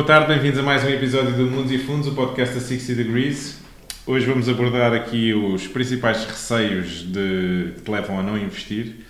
boa 0.00 0.06
tarde, 0.06 0.28
bem-vindos 0.28 0.58
a 0.58 0.62
mais 0.62 0.82
um 0.82 0.88
episódio 0.88 1.36
do 1.36 1.44
Mundos 1.46 1.70
e 1.70 1.76
Fundos, 1.76 2.08
o 2.08 2.14
podcast 2.14 2.54
da 2.54 2.60
60 2.62 2.94
Degrees. 2.94 3.58
Hoje 4.06 4.24
vamos 4.24 4.48
abordar 4.48 4.94
aqui 4.94 5.34
os 5.34 5.66
principais 5.66 6.24
receios 6.24 7.02
de, 7.02 7.74
que 7.74 7.82
te 7.82 7.90
levam 7.90 8.18
a 8.18 8.22
não 8.22 8.38
investir, 8.38 9.04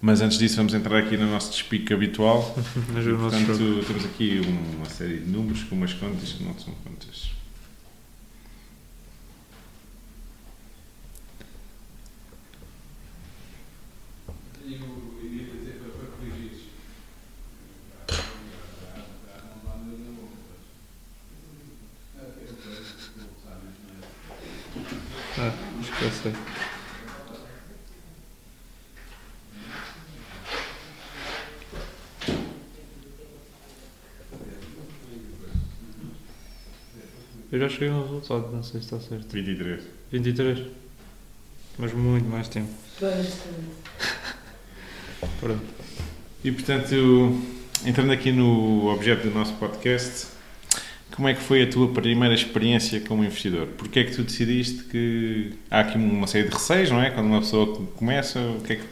mas 0.00 0.20
antes 0.20 0.38
disso 0.38 0.54
vamos 0.54 0.72
entrar 0.72 0.98
aqui 0.98 1.16
no 1.16 1.28
nosso 1.28 1.50
despique 1.50 1.92
habitual. 1.92 2.56
Mas 2.94 3.04
o 3.06 3.10
nosso 3.18 3.44
Portanto, 3.44 3.84
temos 3.84 4.04
aqui 4.04 4.40
uma 4.76 4.88
série 4.88 5.18
de 5.18 5.28
números 5.28 5.64
com 5.64 5.74
umas 5.74 5.92
contas 5.94 6.32
que 6.32 6.44
não 6.44 6.56
são 6.56 6.74
contas. 6.74 7.32
Ah, 14.64 15.09
Eu 37.52 37.58
já 37.58 37.68
cheguei 37.68 37.90
no 37.90 38.02
resultado, 38.02 38.52
não 38.52 38.62
sei 38.62 38.80
se 38.80 38.94
está 38.94 39.00
certo. 39.00 39.32
23. 39.32 39.82
23. 40.12 40.66
Mas 41.78 41.92
muito 41.92 42.28
mais 42.28 42.48
tempo. 42.48 42.68
Pronto. 45.40 45.64
E 46.44 46.52
portanto, 46.52 46.94
entrando 47.84 48.12
aqui 48.12 48.30
no 48.30 48.86
objeto 48.92 49.28
do 49.28 49.34
nosso 49.34 49.54
podcast, 49.54 50.28
como 51.14 51.28
é 51.28 51.34
que 51.34 51.40
foi 51.40 51.62
a 51.62 51.66
tua 51.66 51.88
primeira 51.88 52.34
experiência 52.34 53.00
como 53.00 53.24
investidor? 53.24 53.66
Porquê 53.78 54.00
é 54.00 54.04
que 54.04 54.12
tu 54.14 54.22
decidiste 54.22 54.84
que 54.84 55.52
há 55.70 55.80
aqui 55.80 55.98
uma 55.98 56.26
série 56.26 56.48
de 56.48 56.54
receios, 56.54 56.90
não 56.90 57.02
é? 57.02 57.10
Quando 57.10 57.26
uma 57.26 57.40
pessoa 57.40 57.76
começa, 57.96 58.38
o 58.40 58.60
que 58.60 58.72
é 58.74 58.76
que 58.76 58.82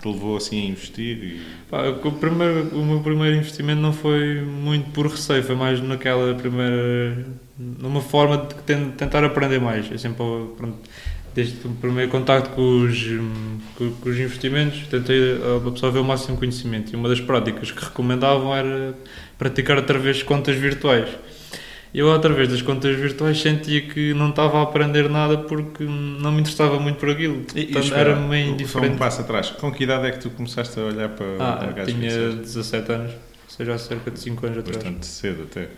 te 0.00 0.08
levou 0.08 0.36
assim 0.36 0.66
a 0.66 0.68
investir? 0.70 1.16
E... 1.16 1.40
Pá, 1.70 1.88
o, 1.88 2.12
primeiro, 2.12 2.68
o 2.76 2.84
meu 2.84 3.00
primeiro 3.00 3.36
investimento 3.36 3.80
não 3.80 3.92
foi 3.92 4.40
muito 4.42 4.90
por 4.90 5.06
receio, 5.06 5.42
foi 5.42 5.54
mais 5.54 5.80
naquela 5.80 6.34
primeira. 6.34 7.24
numa 7.58 8.00
forma 8.00 8.36
de 8.36 8.54
ten- 8.66 8.90
tentar 8.90 9.24
aprender 9.24 9.60
mais. 9.60 9.90
Eu 9.90 9.98
sempre, 9.98 10.24
pronto, 10.56 10.76
desde 11.34 11.66
o 11.66 11.70
primeiro 11.70 12.10
contacto 12.10 12.50
com 12.50 12.82
os, 12.82 13.06
com, 13.76 14.08
os 14.08 14.18
investimentos, 14.18 14.86
tentei 14.88 15.38
absorver 15.66 15.98
o 15.98 16.04
máximo 16.04 16.36
conhecimento. 16.36 16.92
E 16.92 16.96
uma 16.96 17.08
das 17.08 17.20
práticas 17.20 17.70
que 17.70 17.84
recomendavam 17.84 18.54
era 18.54 18.94
praticar 19.38 19.78
através 19.78 20.18
de 20.18 20.24
contas 20.24 20.56
virtuais. 20.56 21.08
Eu, 21.94 22.12
através 22.12 22.48
das 22.48 22.60
contas 22.60 22.96
virtuais, 22.96 23.40
sentia 23.40 23.80
que 23.82 24.12
não 24.14 24.30
estava 24.30 24.58
a 24.58 24.62
aprender 24.62 25.08
nada 25.08 25.38
porque 25.38 25.84
não 25.84 26.32
me 26.32 26.40
interessava 26.40 26.78
muito 26.80 26.98
por 26.98 27.08
aquilo. 27.10 27.44
E- 27.54 27.60
e 27.60 27.66
Portanto, 27.66 27.94
era 27.94 28.16
meio 28.16 28.66
Só 28.66 28.80
um 28.80 28.96
passo 28.96 29.20
atrás. 29.20 29.50
Com 29.50 29.70
que 29.72 29.84
idade 29.84 30.06
é 30.08 30.10
que 30.10 30.18
tu 30.18 30.30
começaste 30.30 30.78
a 30.78 30.82
olhar 30.82 31.08
para 31.10 31.26
Ah, 31.38 31.64
mercado 31.66 31.86
tinha 31.86 32.00
financeiro? 32.10 32.36
17 32.36 32.92
anos, 32.92 33.12
ou 33.12 33.50
seja, 33.50 33.74
há 33.74 33.78
cerca 33.78 34.10
de 34.10 34.18
5 34.18 34.44
anos 34.44 34.58
atrás. 34.58 34.76
Bastante 34.76 35.06
cedo 35.06 35.42
até. 35.44 35.68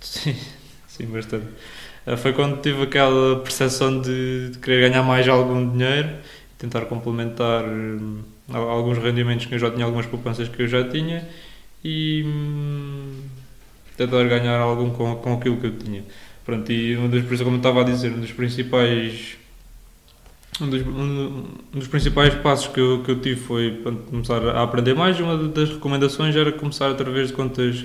Sim, 0.00 0.36
sim, 0.88 1.06
bastante. 1.06 1.46
Ah, 2.06 2.16
Foi 2.16 2.32
quando 2.32 2.60
tive 2.60 2.82
aquela 2.82 3.36
percepção 3.40 4.00
de, 4.00 4.50
de 4.50 4.58
querer 4.58 4.90
ganhar 4.90 5.02
mais 5.02 5.26
algum 5.28 5.70
dinheiro, 5.70 6.10
tentar 6.58 6.82
complementar 6.86 7.64
hum, 7.64 8.20
al- 8.52 8.68
alguns 8.68 8.98
rendimentos 8.98 9.46
que 9.46 9.54
eu 9.54 9.58
já 9.58 9.70
tinha, 9.70 9.84
algumas 9.84 10.06
poupanças 10.06 10.48
que 10.48 10.60
eu 10.62 10.68
já 10.68 10.86
tinha 10.88 11.26
e 11.84 12.24
hum, 12.26 13.20
tentar 14.06 14.24
ganhar 14.24 14.58
algum 14.58 14.90
com, 14.90 15.16
com 15.16 15.34
aquilo 15.34 15.56
que 15.56 15.66
eu 15.66 15.78
tinha. 15.78 16.04
Pronto, 16.44 16.70
e 16.72 16.96
um 16.96 17.08
dos, 17.08 17.24
por 17.24 17.34
isso, 17.34 17.44
como 17.44 17.56
eu 17.56 17.58
estava 17.60 17.82
a 17.82 17.84
dizer, 17.84 18.12
um 18.12 18.20
dos 18.20 18.32
principais 18.32 19.36
um 20.60 20.68
dos, 20.68 20.82
um 20.86 21.44
dos 21.72 21.88
principais 21.88 22.34
passos 22.34 22.68
que 22.68 22.78
eu, 22.78 23.02
que 23.02 23.10
eu 23.10 23.20
tive 23.20 23.40
foi 23.40 23.70
pronto, 23.82 24.02
começar 24.10 24.46
a 24.48 24.62
aprender 24.62 24.94
mais 24.94 25.18
uma 25.18 25.36
das 25.48 25.70
recomendações 25.70 26.36
era 26.36 26.52
começar 26.52 26.90
através 26.90 27.28
de 27.28 27.34
contas 27.34 27.84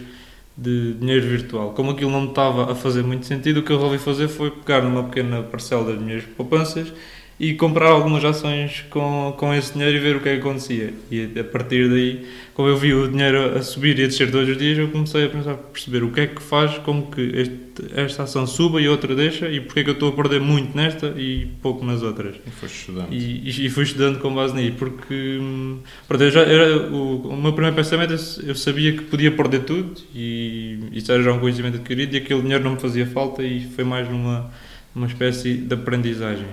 de 0.57 0.94
dinheiro 0.95 1.27
virtual. 1.27 1.72
Como 1.72 1.91
aquilo 1.91 2.11
não 2.11 2.22
me 2.22 2.29
estava 2.29 2.72
a 2.72 2.75
fazer 2.75 3.03
muito 3.03 3.25
sentido, 3.25 3.59
o 3.59 3.63
que 3.63 3.72
eu 3.72 3.77
resolvi 3.77 4.00
fazer 4.00 4.27
foi 4.27 4.51
pegar 4.51 4.81
numa 4.81 5.03
pequena 5.03 5.44
parcela 5.44 5.85
das 5.85 6.01
minhas 6.01 6.23
poupanças 6.23 6.91
e 7.40 7.53
comprar 7.53 7.90
algumas 7.90 8.25
ações 8.25 8.84
com, 8.90 9.34
com 9.38 9.53
esse 9.53 9.72
dinheiro 9.74 9.96
e 9.98 10.00
ver 10.00 10.16
o 10.16 10.20
que 10.22 10.30
é 10.30 10.34
que 10.36 10.40
acontecia. 10.40 10.92
E 11.12 11.30
a 11.40 11.44
partir 11.44 11.88
daí, 11.88 12.25
como 12.56 12.68
eu 12.68 12.75
vi 12.75 12.96
o 12.96 13.08
dinheiro 13.08 13.56
a 13.56 13.62
subir 13.62 14.00
e 14.00 14.03
a 14.03 14.08
descer 14.08 14.31
todos 14.31 14.50
os 14.50 14.58
dias, 14.58 14.75
eu 14.80 14.88
comecei 14.88 15.25
a 15.25 15.30
pensar, 15.30 15.53
perceber 15.53 16.03
o 16.03 16.12
que 16.12 16.22
é 16.22 16.25
que 16.28 16.42
faz 16.42 16.80
com 16.80 17.03
que 17.03 17.22
este- 17.22 17.68
esta 17.96 18.24
ação 18.24 18.48
suba 18.48 18.81
e 18.81 18.88
outra 18.90 19.14
deixa 19.14 19.48
e 19.50 19.62
porque 19.62 19.81
é 19.81 19.84
que 19.84 19.90
eu 19.92 19.94
estou 19.94 20.09
a 20.09 20.12
perder 20.14 20.42
muito 20.42 20.75
nesta 20.75 21.14
e 21.16 21.46
pouco 21.62 21.86
nas 21.86 22.02
outras. 22.02 22.36
E 22.48 22.50
foste 22.50 22.80
estudando. 22.80 23.14
E, 23.14 23.44
e, 23.48 23.66
e 23.68 23.69
fui 23.69 23.84
estudando 23.84 24.18
com 24.19 24.34
base 24.34 24.56
nisso, 24.56 24.75
porque 24.80 25.38
hum, 25.40 25.78
pronto, 26.08 26.24
eu 26.24 26.31
já, 26.31 26.42
era, 26.42 26.88
o, 26.92 27.28
o 27.30 27.38
meu 27.38 27.54
primeiro 27.54 27.75
pensamento 27.75 28.14
eu 28.44 28.56
sabia 28.56 28.94
que 28.94 29.04
podia 29.04 29.31
perder 29.31 29.59
tudo 29.64 29.94
e 30.16 30.80
isso 30.92 31.12
era 31.12 31.22
já 31.22 31.31
um 31.31 31.40
conhecimento 31.40 31.75
adquirido 31.75 32.16
e 32.16 32.18
aquele 32.18 32.42
dinheiro 32.42 32.64
não 32.64 32.72
me 32.72 32.80
fazia 32.80 33.06
falta 33.06 33.44
e 33.44 33.62
foi 33.75 33.84
mais 33.84 34.08
uma, 34.09 34.50
uma 34.96 35.06
espécie 35.06 35.54
de 35.54 35.74
aprendizagem. 35.75 36.48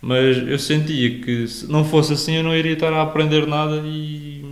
Mas 0.00 0.36
eu 0.36 0.58
sentia 0.58 1.18
que 1.20 1.46
se 1.48 1.70
não 1.70 1.84
fosse 1.84 2.12
assim 2.12 2.36
eu 2.36 2.44
não 2.44 2.54
iria 2.56 2.72
estar 2.74 2.92
a 2.92 3.02
aprender 3.02 3.46
nada 3.46 3.82
e. 3.84 4.44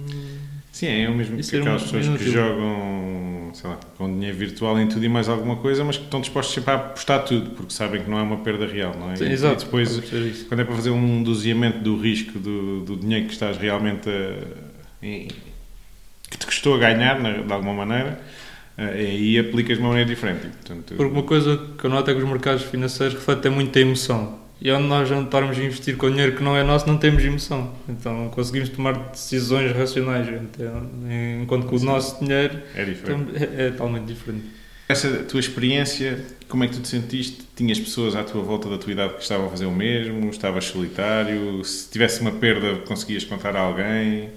Sim, 0.73 0.89
é 0.89 1.09
o 1.09 1.15
mesmo 1.15 1.37
que 1.39 1.57
aquelas 1.57 1.83
pessoas 1.85 2.07
que 2.19 2.31
jogam, 2.31 3.51
sei 3.55 3.71
lá, 3.71 3.79
com 3.97 4.13
dinheiro 4.13 4.37
virtual 4.37 4.79
em 4.79 4.87
tudo 4.87 5.03
e 5.05 5.09
mais 5.09 5.27
alguma 5.27 5.57
coisa, 5.57 5.83
mas 5.83 5.97
que 5.97 6.05
estão 6.05 6.21
dispostos 6.21 6.55
sempre 6.55 6.71
a 6.73 6.75
apostar 6.75 7.25
tudo, 7.25 7.51
porque 7.51 7.73
sabem 7.73 8.03
que 8.03 8.11
não 8.11 8.19
é 8.19 8.23
uma 8.23 8.37
perda 8.39 8.67
real, 8.67 8.95
não 8.99 9.11
é? 9.11 9.17
Sim, 9.17 9.25
E- 9.25 9.33
exato, 9.33 9.63
E 9.63 9.65
depois, 9.65 9.89
quando 10.49 10.61
é 10.61 10.65
para 10.65 10.75
fazer 10.75 10.91
um 10.91 11.23
doseamento 11.23 11.79
do 11.79 11.97
risco 11.99 12.39
do, 12.39 12.81
do 12.85 12.97
dinheiro 12.97 13.25
que 13.27 13.33
estás 13.33 13.57
realmente 13.57 14.07
a, 14.11 14.37
que 16.31 16.37
te 16.39 16.45
custou 16.45 16.75
a 16.75 16.79
ganhar, 16.79 17.19
de 17.23 17.53
alguma 17.53 17.73
maneira, 17.73 18.21
eh, 18.77 18.85
aí 18.85 19.39
aplicas 19.39 19.79
de 19.79 19.83
uma 19.83 19.91
maneira 19.91 20.11
diferente. 20.11 20.49
Portanto, 20.49 20.95
Porque 20.95 21.13
uma 21.13 21.23
coisa 21.23 21.57
que 21.79 21.85
eu 21.85 21.89
noto 21.91 22.11
é 22.11 22.15
que 22.15 22.21
os 22.21 22.29
mercados 22.29 22.65
financeiros 22.65 23.15
refletem 23.15 23.51
muito 23.51 23.79
a 23.79 23.81
emoção. 23.81 24.39
E 24.61 24.71
onde 24.71 24.87
nós 24.87 25.11
não 25.11 25.25
estarmos 25.25 25.59
a 25.59 25.63
investir 25.63 25.97
com 25.97 26.11
dinheiro 26.11 26.33
que 26.33 26.43
não 26.43 26.57
é 26.57 26.65
nosso, 26.65 26.87
não 26.87 26.97
temos 26.97 27.23
emoção. 27.25 27.73
Então 27.89 28.31
conseguimos 28.31 28.69
tomar 28.71 28.93
decisões 29.11 29.73
racionais. 29.73 30.27
Então, 30.29 30.91
enquanto 31.43 31.69
que 31.69 31.75
o 31.75 31.81
nosso 31.81 32.19
dinheiro 32.25 32.63
é 32.75 32.85
diferente. 32.85 33.33
é, 33.37 33.67
é 33.67 33.71
totalmente 33.71 34.07
diferente. 34.07 34.47
Essa 34.89 35.11
tua 35.25 35.41
experiência, 35.41 36.25
como 36.49 36.63
é 36.63 36.69
que 36.69 36.75
tu 36.75 36.81
te 36.81 36.89
sentiste? 36.89 37.43
Tinhas 37.57 37.79
pessoas 37.79 38.15
à 38.15 38.23
tua 38.23 38.41
volta 38.41 38.69
da 38.69 38.79
tua 38.79 38.93
idade 38.93 39.15
que 39.15 39.23
estavam 39.23 39.47
a 39.47 39.51
fazer 39.51 39.67
o 39.67 39.73
mesmo? 39.73 40.31
Estavas 40.31 40.65
solitário? 40.67 41.63
Se 41.65 41.91
tivesse 41.91 42.21
uma 42.21 42.31
perda, 42.31 42.77
conseguias 42.87 43.25
contar 43.25 43.57
a 43.57 43.61
alguém? 43.61 44.31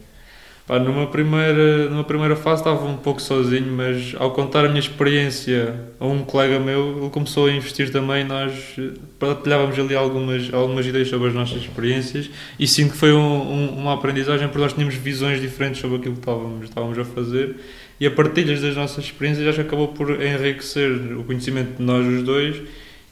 Pá, 0.70 0.78
numa, 0.78 1.08
primeira, 1.08 1.90
numa 1.90 2.04
primeira 2.04 2.36
fase 2.36 2.62
estava 2.62 2.86
um 2.86 2.96
pouco 2.96 3.20
sozinho, 3.20 3.74
mas 3.76 4.14
ao 4.20 4.30
contar 4.30 4.66
a 4.66 4.68
minha 4.68 4.80
experiência 4.80 5.74
a 6.00 6.06
um 6.06 6.20
colega 6.24 6.60
meu, 6.60 7.00
ele 7.02 7.10
começou 7.10 7.48
a 7.48 7.52
investir 7.52 7.92
também. 7.92 8.24
Nós 8.24 8.76
eh, 8.78 8.92
partilhávamos 9.18 9.80
ali 9.80 9.96
algumas, 9.96 10.54
algumas 10.54 10.86
ideias 10.86 11.08
sobre 11.08 11.30
as 11.30 11.34
nossas 11.34 11.58
experiências 11.64 12.30
e 12.60 12.68
sinto 12.68 12.92
que 12.92 12.98
foi 13.00 13.12
um- 13.14 13.18
um- 13.52 13.70
uma 13.80 13.96
aprendizagem 13.96 14.48
porque 14.48 14.62
nós 14.62 14.74
tínhamos 14.74 14.94
visões 14.94 15.42
diferentes 15.42 15.82
sobre 15.82 15.98
aquilo 15.98 16.14
que 16.14 16.20
estávamos, 16.20 16.66
estávamos 16.66 17.00
a 17.00 17.04
fazer 17.04 17.56
e 18.00 18.06
a 18.06 18.12
partilha 18.12 18.56
das 18.56 18.76
nossas 18.76 19.06
experiências 19.06 19.48
acho 19.48 19.56
que 19.62 19.66
acabou 19.66 19.88
por 19.88 20.22
enriquecer 20.22 20.92
o 21.18 21.24
conhecimento 21.24 21.78
de 21.78 21.84
nós 21.84 22.06
os 22.06 22.22
dois 22.22 22.62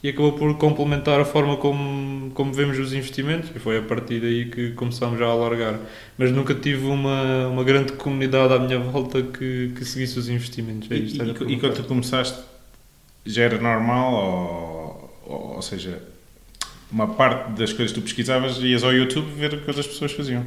e 0.03 0.09
acabou 0.09 0.33
por 0.33 0.55
complementar 0.57 1.19
a 1.19 1.25
forma 1.25 1.57
como, 1.57 2.29
como 2.31 2.53
vemos 2.53 2.77
os 2.77 2.93
investimentos 2.93 3.49
e 3.55 3.59
foi 3.59 3.79
a 3.79 3.81
partir 3.81 4.19
daí 4.21 4.45
que 4.45 4.71
começámos 4.71 5.17
já 5.17 5.25
a 5.25 5.29
alargar 5.29 5.79
mas 6.17 6.31
nunca 6.31 6.53
tive 6.53 6.85
uma, 6.85 7.47
uma 7.47 7.63
grande 7.63 7.93
comunidade 7.93 8.53
à 8.53 8.59
minha 8.59 8.77
volta 8.79 9.21
que, 9.23 9.71
que 9.75 9.83
seguisse 9.85 10.17
os 10.19 10.29
investimentos. 10.29 10.87
E, 10.89 10.93
É 10.93 10.97
e- 10.97 11.07
e 11.07 11.17
perguntar. 11.17 11.59
quando 11.59 11.75
tu 11.77 11.83
começaste, 11.85 12.37
já 13.25 13.43
era 13.43 13.57
normal? 13.59 14.13
Ou, 14.13 15.33
ou, 15.33 15.55
ou 15.55 15.61
seja, 15.61 16.01
uma 16.91 17.07
parte 17.07 17.51
das 17.59 17.73
coisas 17.73 17.91
que 17.93 17.99
tu 17.99 18.03
pesquisavas, 18.03 18.57
ias 18.59 18.83
ao 18.83 18.93
YouTube 18.93 19.27
ver 19.35 19.53
o 19.53 19.61
que 19.61 19.67
outras 19.67 19.87
pessoas 19.87 20.11
faziam? 20.11 20.45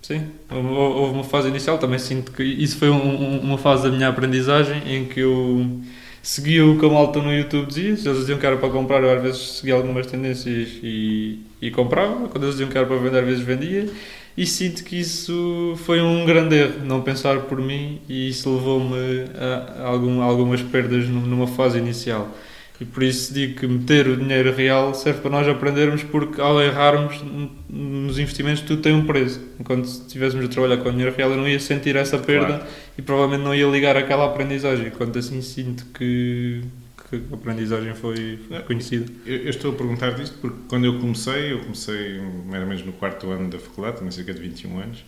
Sim, 0.00 0.26
houve 0.50 1.14
uma 1.14 1.24
fase 1.24 1.48
inicial, 1.48 1.78
também 1.78 1.98
sinto 1.98 2.30
que 2.32 2.42
isso 2.42 2.76
foi 2.78 2.90
um- 2.90 3.40
uma 3.40 3.56
fase 3.58 3.84
da 3.84 3.90
minha 3.90 4.08
aprendizagem 4.08 4.82
em 4.86 5.04
que 5.06 5.20
eu 5.20 5.80
seguia 6.24 6.66
o 6.66 6.78
que 6.78 6.86
a 6.86 6.88
malta 6.90 7.20
no 7.22 7.32
YouTube 7.32 7.66
dizia, 7.68 7.96
se 7.96 8.08
eles 8.08 8.20
diziam 8.20 8.38
que 8.38 8.46
era 8.46 8.56
para 8.56 8.70
comprar, 8.70 9.02
eu 9.02 9.10
às 9.16 9.22
vezes 9.22 9.40
seguia 9.58 9.74
algumas 9.74 10.06
tendências 10.06 10.70
e, 10.82 11.40
e 11.62 11.70
comprava, 11.70 12.28
quando 12.28 12.44
eles 12.44 12.56
diziam 12.56 12.70
que 12.70 12.78
era 12.78 12.86
para 12.86 12.96
vender, 12.96 13.20
às 13.20 13.26
vezes 13.26 13.44
vendia, 13.44 13.88
e 14.36 14.46
sinto 14.46 14.82
que 14.84 14.98
isso 14.98 15.74
foi 15.84 16.00
um 16.02 16.24
grande 16.26 16.56
erro, 16.56 16.84
não 16.84 17.02
pensar 17.02 17.42
por 17.42 17.60
mim, 17.60 18.00
e 18.08 18.28
isso 18.30 18.52
levou-me 18.54 18.96
a, 19.38 19.86
algum- 19.88 20.22
algumas 20.22 20.62
perdas 20.62 21.08
num- 21.08 21.20
numa 21.26 21.46
fase 21.46 21.78
inicial. 21.78 22.28
E 22.80 22.84
por 22.84 23.04
isso 23.04 23.32
digo 23.32 23.60
que 23.60 23.66
meter 23.68 24.08
o 24.08 24.16
dinheiro 24.16 24.52
real 24.52 24.92
serve 24.94 25.20
para 25.20 25.30
nós 25.30 25.46
aprendermos, 25.46 26.02
porque 26.02 26.40
ao 26.40 26.60
errarmos 26.60 27.22
nos 27.68 28.18
investimentos 28.18 28.62
tudo 28.62 28.82
tem 28.82 28.92
um 28.92 29.06
preço. 29.06 29.40
Enquanto 29.60 29.86
se 29.86 30.02
estivéssemos 30.02 30.44
a 30.44 30.48
trabalhar 30.48 30.78
com 30.78 30.88
o 30.88 30.92
dinheiro 30.92 31.14
real 31.16 31.30
eu 31.30 31.36
não 31.36 31.48
ia 31.48 31.60
sentir 31.60 31.94
essa 31.94 32.18
perda 32.18 32.46
claro. 32.46 32.64
e 32.98 33.02
provavelmente 33.02 33.44
não 33.44 33.54
ia 33.54 33.66
ligar 33.68 33.96
aquela 33.96 34.24
aprendizagem. 34.24 34.88
Enquanto 34.88 35.16
assim 35.16 35.40
sinto 35.40 35.86
que, 35.94 36.62
que 37.08 37.22
a 37.30 37.34
aprendizagem 37.34 37.94
foi 37.94 38.40
conhecida. 38.66 39.06
Eu, 39.24 39.36
eu, 39.36 39.50
estou 39.50 39.70
a 39.70 39.74
perguntar 39.76 40.10
disto 40.10 40.36
porque 40.40 40.58
quando 40.66 40.84
eu 40.84 40.98
comecei, 40.98 41.52
eu 41.52 41.60
comecei 41.60 42.20
mais 42.48 42.60
ou 42.60 42.68
menos 42.68 42.84
no 42.84 42.92
quarto 42.94 43.30
ano 43.30 43.50
da 43.50 43.58
faculdade, 43.58 43.98
tinha 43.98 44.10
cerca 44.10 44.34
de 44.34 44.40
21 44.40 44.80
anos, 44.80 45.04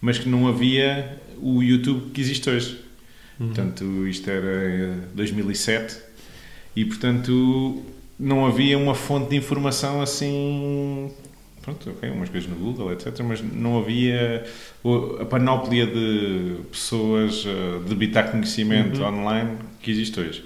mas 0.00 0.16
que 0.16 0.28
não 0.28 0.48
havia 0.48 1.18
o 1.36 1.62
YouTube 1.62 2.12
que 2.12 2.20
existe 2.22 2.48
hoje. 2.48 2.80
Uhum. 3.38 3.48
Portanto, 3.48 4.08
isto 4.08 4.30
era 4.30 4.96
2007 5.14 6.13
e, 6.76 6.84
portanto, 6.84 7.82
não 8.18 8.46
havia 8.46 8.78
uma 8.78 8.94
fonte 8.94 9.30
de 9.30 9.36
informação 9.36 10.02
assim. 10.02 11.10
Pronto, 11.62 11.90
ok, 11.90 12.10
umas 12.10 12.28
coisas 12.28 12.48
no 12.48 12.56
Google, 12.56 12.92
etc. 12.92 13.18
Mas 13.26 13.40
não 13.42 13.78
havia 13.78 14.44
a 15.20 15.24
panóplia 15.24 15.86
de 15.86 16.56
pessoas 16.70 17.44
a 17.46 17.88
debitar 17.88 18.30
conhecimento 18.30 19.00
uhum. 19.00 19.20
online 19.20 19.50
que 19.80 19.90
existe 19.90 20.20
hoje. 20.20 20.44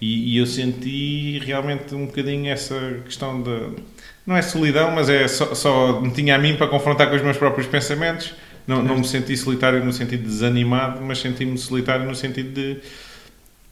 E, 0.00 0.34
e, 0.34 0.38
eu 0.38 0.46
senti 0.46 1.38
realmente 1.44 1.94
um 1.94 2.06
bocadinho 2.06 2.50
essa 2.50 3.00
questão 3.04 3.42
de. 3.42 3.82
Não 4.26 4.36
é 4.36 4.42
solidão, 4.42 4.92
mas 4.92 5.08
é 5.08 5.26
só, 5.28 5.54
só 5.54 6.00
me 6.00 6.10
tinha 6.12 6.36
a 6.36 6.38
mim 6.38 6.56
para 6.56 6.68
confrontar 6.68 7.10
com 7.10 7.16
os 7.16 7.22
meus 7.22 7.36
próprios 7.36 7.66
pensamentos. 7.66 8.32
Não, 8.66 8.82
não 8.82 8.98
me 8.98 9.04
senti 9.04 9.36
solitário 9.36 9.84
no 9.84 9.92
sentido 9.92 10.22
de 10.22 10.28
desanimado, 10.28 11.00
mas 11.02 11.18
senti-me 11.18 11.58
solitário 11.58 12.06
no 12.06 12.14
sentido 12.14 12.52
de 12.52 12.80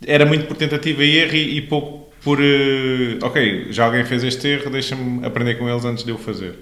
era 0.07 0.25
muito 0.25 0.47
por 0.47 0.57
tentativa 0.57 1.05
e 1.05 1.17
erro 1.19 1.35
e, 1.35 1.59
e 1.59 1.63
pouco 1.63 2.09
por 2.23 2.41
uh, 2.41 3.19
ok, 3.23 3.69
já 3.71 3.87
alguém 3.87 4.05
fez 4.05 4.25
este 4.25 4.49
erro, 4.49 4.71
deixa-me 4.71 5.25
aprender 5.25 5.55
com 5.55 5.69
eles 5.69 5.85
antes 5.85 6.05
de 6.05 6.11
eu 6.11 6.19
fazer. 6.19 6.55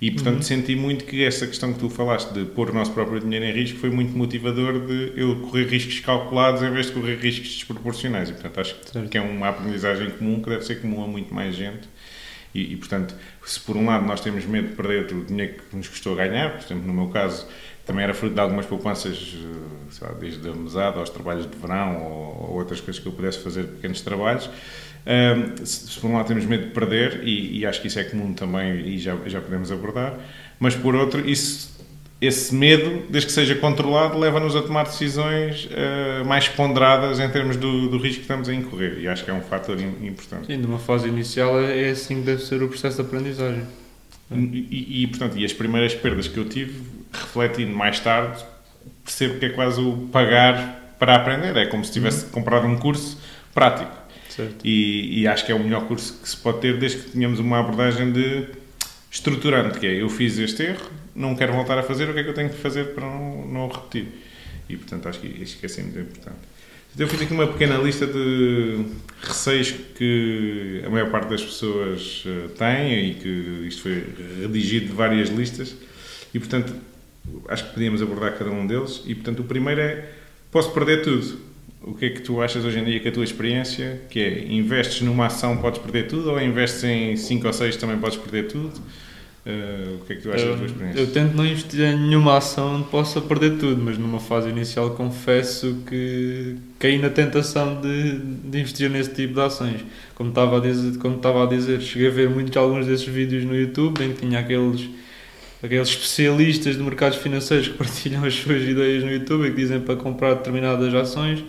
E 0.00 0.10
portanto 0.10 0.36
uhum. 0.36 0.42
senti 0.42 0.74
muito 0.74 1.04
que 1.04 1.22
essa 1.24 1.46
questão 1.46 1.74
que 1.74 1.78
tu 1.78 1.90
falaste 1.90 2.32
de 2.32 2.46
pôr 2.46 2.70
o 2.70 2.72
nosso 2.72 2.90
próprio 2.92 3.20
dinheiro 3.20 3.44
em 3.44 3.52
risco 3.52 3.78
foi 3.78 3.90
muito 3.90 4.16
motivador 4.16 4.86
de 4.86 5.12
eu 5.14 5.36
correr 5.40 5.66
riscos 5.66 6.00
calculados 6.00 6.62
em 6.62 6.70
vez 6.70 6.86
de 6.86 6.92
correr 6.92 7.16
riscos 7.16 7.48
desproporcionais. 7.48 8.30
E 8.30 8.32
portanto 8.32 8.60
acho 8.60 8.76
certo. 8.90 9.08
que 9.10 9.18
é 9.18 9.20
uma 9.20 9.50
aprendizagem 9.50 10.08
comum 10.10 10.40
que 10.40 10.48
deve 10.48 10.64
ser 10.64 10.80
comum 10.80 11.04
a 11.04 11.06
muito 11.06 11.34
mais 11.34 11.54
gente. 11.54 11.86
E, 12.54 12.72
e, 12.72 12.76
portanto, 12.76 13.14
se 13.44 13.60
por 13.60 13.76
um 13.76 13.86
lado 13.86 14.06
nós 14.06 14.20
temos 14.20 14.44
medo 14.44 14.68
de 14.68 14.74
perder 14.74 15.12
o 15.12 15.24
dinheiro 15.24 15.54
que 15.68 15.76
nos 15.76 15.88
custou 15.88 16.14
ganhar, 16.14 16.50
por 16.50 16.64
exemplo, 16.64 16.86
no 16.86 16.92
meu 16.92 17.08
caso, 17.08 17.46
também 17.86 18.04
era 18.04 18.14
fruto 18.14 18.34
de 18.34 18.40
algumas 18.40 18.66
poupanças, 18.66 19.36
eh, 19.36 20.04
lá, 20.04 20.12
desde 20.12 20.48
a 20.48 20.52
mesada 20.52 21.00
aos 21.00 21.10
trabalhos 21.10 21.50
de 21.50 21.56
verão 21.56 22.02
ou, 22.02 22.50
ou, 22.50 22.56
outras 22.58 22.80
coisas 22.80 23.02
que 23.02 23.08
eu 23.08 23.12
pudesse 23.12 23.38
fazer, 23.42 23.64
pequenos 23.64 24.00
trabalhos. 24.00 24.48
Um, 25.06 25.64
se, 25.64 25.88
se, 25.88 25.98
por 25.98 26.10
um 26.10 26.14
lado 26.14 26.26
temos 26.26 26.44
medo 26.44 26.66
de 26.66 26.70
perder, 26.72 27.24
e, 27.24 27.58
e, 27.58 27.66
acho 27.66 27.80
que 27.80 27.88
isso 27.88 27.98
é 27.98 28.04
comum 28.04 28.34
também 28.34 28.86
e 28.86 28.98
já, 28.98 29.16
já 29.26 29.40
podemos 29.40 29.72
abordar, 29.72 30.18
mas 30.58 30.76
por 30.76 30.94
outro, 30.94 31.26
isso, 31.28 31.79
esse 32.20 32.54
medo, 32.54 33.02
desde 33.08 33.28
que 33.28 33.32
seja 33.32 33.54
controlado, 33.54 34.18
leva-nos 34.18 34.54
a 34.54 34.60
tomar 34.60 34.84
decisões 34.84 35.66
uh, 35.66 36.24
mais 36.26 36.48
ponderadas 36.48 37.18
em 37.18 37.28
termos 37.30 37.56
do, 37.56 37.88
do, 37.88 37.96
risco 37.96 38.16
que 38.16 38.22
estamos 38.22 38.48
a 38.48 38.54
incorrer, 38.54 38.98
e 38.98 39.08
acho 39.08 39.24
que 39.24 39.30
é 39.30 39.34
um 39.34 39.40
fator 39.40 39.80
importante. 39.80 40.46
Sim, 40.46 40.58
numa 40.58 40.78
fase 40.78 41.08
inicial 41.08 41.58
é, 41.58 41.88
é 41.88 41.90
assim 41.90 42.16
que 42.16 42.26
deve 42.26 42.42
ser 42.42 42.62
o 42.62 42.68
processo 42.68 42.96
de 42.96 43.02
aprendizagem. 43.08 43.62
E, 44.30 44.36
e, 44.36 45.02
e, 45.02 45.06
portanto, 45.06 45.38
e 45.38 45.44
as 45.44 45.52
primeiras 45.52 45.94
perdas 45.94 46.28
que 46.28 46.36
eu 46.36 46.44
tive, 46.44 46.82
refletindo 47.10 47.74
mais 47.74 47.98
tarde, 47.98 48.44
percebo 49.02 49.38
que 49.38 49.46
é 49.46 49.48
quase 49.48 49.80
o 49.80 50.08
pagar 50.12 50.94
para 50.98 51.16
aprender. 51.16 51.56
É 51.56 51.66
como 51.66 51.84
se 51.84 51.90
tivesse 51.90 52.26
uhum. 52.26 52.30
comprado 52.32 52.66
um 52.66 52.76
curso 52.76 53.18
prático. 53.54 53.98
E, 54.64 55.22
e, 55.22 55.26
acho 55.26 55.44
que 55.44 55.52
é 55.52 55.54
o 55.54 55.58
melhor 55.58 55.86
curso 55.86 56.18
que 56.22 56.28
se 56.28 56.36
pode 56.36 56.60
ter 56.60 56.78
desde 56.78 56.98
que 56.98 57.10
tenhamos 57.10 57.40
uma 57.40 57.58
abordagem 57.58 58.10
de 58.12 58.46
estruturante, 59.10 59.78
que 59.78 59.86
é 59.86 60.02
eu 60.02 60.08
fiz 60.08 60.38
este 60.38 60.62
erro, 60.62 60.90
não 61.14 61.34
quero 61.34 61.52
voltar 61.52 61.78
a 61.78 61.82
fazer, 61.82 62.08
o 62.08 62.14
que 62.14 62.20
é 62.20 62.22
que 62.22 62.30
eu 62.30 62.34
tenho 62.34 62.50
que 62.50 62.56
fazer 62.56 62.94
para 62.94 63.04
não, 63.04 63.46
não 63.46 63.68
repetir? 63.68 64.06
E 64.68 64.76
portanto 64.76 65.08
acho 65.08 65.20
que, 65.20 65.28
que 65.28 65.66
é 65.66 65.68
sempre 65.68 65.92
muito 65.92 66.10
importante. 66.12 66.50
Então, 66.92 67.06
eu 67.06 67.10
fiz 67.10 67.22
aqui 67.22 67.32
uma 67.32 67.46
pequena 67.46 67.76
lista 67.76 68.04
de 68.04 68.84
receios 69.22 69.72
que 69.94 70.82
a 70.84 70.90
maior 70.90 71.08
parte 71.08 71.28
das 71.28 71.42
pessoas 71.42 72.24
eh, 72.26 72.48
tem 72.58 73.10
e 73.10 73.14
que 73.14 73.68
isto 73.68 73.82
foi 73.82 74.04
redigido 74.40 74.86
de 74.86 74.92
várias 74.92 75.28
listas 75.28 75.76
e, 76.34 76.38
portanto, 76.40 76.74
acho 77.48 77.66
que 77.68 77.74
podíamos 77.74 78.02
abordar 78.02 78.36
cada 78.36 78.50
um 78.50 78.66
deles. 78.66 79.02
E, 79.06 79.14
portanto, 79.14 79.40
o 79.40 79.44
primeiro 79.44 79.80
é: 79.80 80.10
posso 80.50 80.72
perder 80.72 81.02
tudo. 81.02 81.38
O 81.82 81.94
que 81.94 82.06
é 82.06 82.10
que 82.10 82.20
tu 82.20 82.42
achas 82.42 82.64
hoje 82.64 82.78
em 82.78 82.84
dia 82.84 83.00
com 83.00 83.08
a 83.08 83.12
tua 83.12 83.24
experiência? 83.24 84.00
Que 84.10 84.20
é, 84.20 84.44
investes 84.52 85.00
numa 85.00 85.26
ação, 85.26 85.56
podes 85.56 85.80
perder 85.80 86.08
tudo, 86.08 86.30
ou 86.30 86.40
investes 86.40 86.84
em 86.84 87.16
5 87.16 87.46
ou 87.46 87.52
6, 87.52 87.76
também 87.76 87.96
podes 87.98 88.18
perder 88.18 88.48
tudo? 88.48 88.80
Uh, 89.46 89.94
o 89.94 90.04
que 90.04 90.12
é 90.12 90.16
que 90.16 90.22
tu 90.22 90.28
achas 90.28 90.42
eu, 90.42 90.50
da 90.52 90.56
tua 90.58 90.66
experiência? 90.66 91.00
Eu 91.00 91.06
tento 91.10 91.34
não 91.34 91.46
investir 91.46 91.80
em 91.80 91.98
nenhuma 91.98 92.36
ação 92.36 92.76
onde 92.76 92.88
possa 92.88 93.22
perder 93.22 93.56
tudo, 93.56 93.80
mas 93.82 93.96
numa 93.96 94.20
fase 94.20 94.50
inicial 94.50 94.90
confesso 94.90 95.78
que 95.88 96.56
caí 96.78 96.98
na 96.98 97.08
tentação 97.08 97.80
de, 97.80 98.18
de 98.18 98.60
investir 98.60 98.90
nesse 98.90 99.14
tipo 99.14 99.32
de 99.32 99.40
ações. 99.40 99.80
Como 100.14 100.28
estava, 100.28 100.58
a 100.58 100.60
dizer, 100.60 100.98
como 100.98 101.16
estava 101.16 101.44
a 101.44 101.46
dizer, 101.46 101.80
cheguei 101.80 102.08
a 102.08 102.10
ver 102.10 102.28
muitos 102.28 102.54
alguns 102.58 102.86
desses 102.86 103.06
vídeos 103.06 103.46
no 103.46 103.56
YouTube 103.56 104.04
em 104.04 104.12
que 104.12 104.26
tinha 104.26 104.40
aqueles, 104.40 104.90
aqueles 105.62 105.88
especialistas 105.88 106.76
de 106.76 106.82
mercados 106.82 107.16
financeiros 107.16 107.68
que 107.68 107.74
partilham 107.78 108.22
as 108.22 108.34
suas 108.34 108.62
ideias 108.62 109.02
no 109.02 109.10
YouTube 109.10 109.46
e 109.46 109.50
que 109.50 109.56
dizem 109.56 109.80
para 109.80 109.96
comprar 109.96 110.34
determinadas 110.34 110.94
ações 110.94 111.42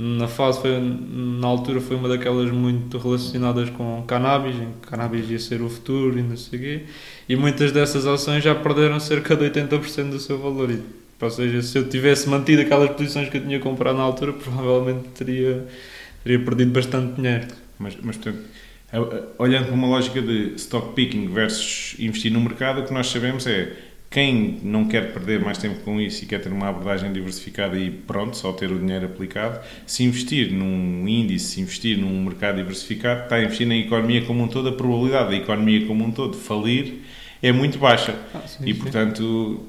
na 0.00 0.28
fase 0.28 0.60
foi 0.60 0.78
na 0.78 1.48
altura 1.48 1.80
foi 1.80 1.96
uma 1.96 2.08
daquelas 2.08 2.52
muito 2.52 2.98
relacionadas 2.98 3.68
com 3.70 4.04
cannabis 4.06 4.54
em 4.54 4.70
que 4.80 4.88
cannabis 4.88 5.28
ia 5.28 5.40
ser 5.40 5.60
o 5.60 5.68
futuro 5.68 6.16
e 6.16 6.22
não 6.22 6.36
sei 6.36 6.58
o 6.58 6.62
quê 6.62 6.82
e 7.28 7.34
muitas 7.34 7.72
dessas 7.72 8.06
ações 8.06 8.44
já 8.44 8.54
perderam 8.54 9.00
cerca 9.00 9.34
de 9.34 9.50
80% 9.50 10.10
do 10.10 10.20
seu 10.20 10.38
valor. 10.38 10.70
E, 10.70 10.80
ou 11.20 11.30
seja, 11.30 11.60
se 11.62 11.76
eu 11.76 11.88
tivesse 11.88 12.28
mantido 12.28 12.62
aquelas 12.62 12.90
posições 12.90 13.28
que 13.28 13.38
eu 13.38 13.42
tinha 13.42 13.58
comprado 13.58 13.96
na 13.96 14.04
altura 14.04 14.32
provavelmente 14.38 15.08
teria, 15.08 15.66
teria 16.22 16.38
perdido 16.44 16.70
bastante 16.70 17.16
dinheiro. 17.16 17.48
Mas, 17.78 17.96
mas 18.00 18.16
portanto 18.16 18.44
olhando 19.38 19.66
para 19.66 19.74
uma 19.74 19.86
lógica 19.86 20.22
de 20.22 20.54
stock 20.54 20.94
picking 20.94 21.28
versus 21.28 21.94
investir 21.98 22.32
no 22.32 22.40
mercado 22.40 22.80
o 22.80 22.84
que 22.84 22.92
nós 22.92 23.08
sabemos 23.08 23.46
é 23.46 23.72
quem 24.10 24.58
não 24.62 24.86
quer 24.86 25.12
perder 25.12 25.40
mais 25.40 25.58
tempo 25.58 25.80
com 25.80 26.00
isso 26.00 26.24
e 26.24 26.26
quer 26.26 26.40
ter 26.40 26.50
uma 26.50 26.68
abordagem 26.68 27.12
diversificada 27.12 27.78
e 27.78 27.90
pronto, 27.90 28.36
só 28.36 28.52
ter 28.52 28.72
o 28.72 28.78
dinheiro 28.78 29.04
aplicado, 29.04 29.60
se 29.86 30.02
investir 30.02 30.50
num 30.50 31.06
índice, 31.06 31.54
se 31.54 31.60
investir 31.60 31.98
num 31.98 32.24
mercado 32.24 32.56
diversificado, 32.56 33.24
está 33.24 33.36
a 33.36 33.44
investir 33.44 33.66
na 33.66 33.76
economia 33.76 34.24
como 34.24 34.42
um 34.42 34.48
todo, 34.48 34.70
a 34.70 34.72
probabilidade 34.72 35.30
da 35.30 35.36
economia 35.36 35.86
como 35.86 36.04
um 36.04 36.10
todo 36.10 36.36
falir 36.36 37.02
é 37.42 37.52
muito 37.52 37.78
baixa. 37.78 38.16
Ah, 38.34 38.40
sim, 38.46 38.64
e, 38.64 38.72
sim. 38.72 38.80
portanto, 38.80 39.66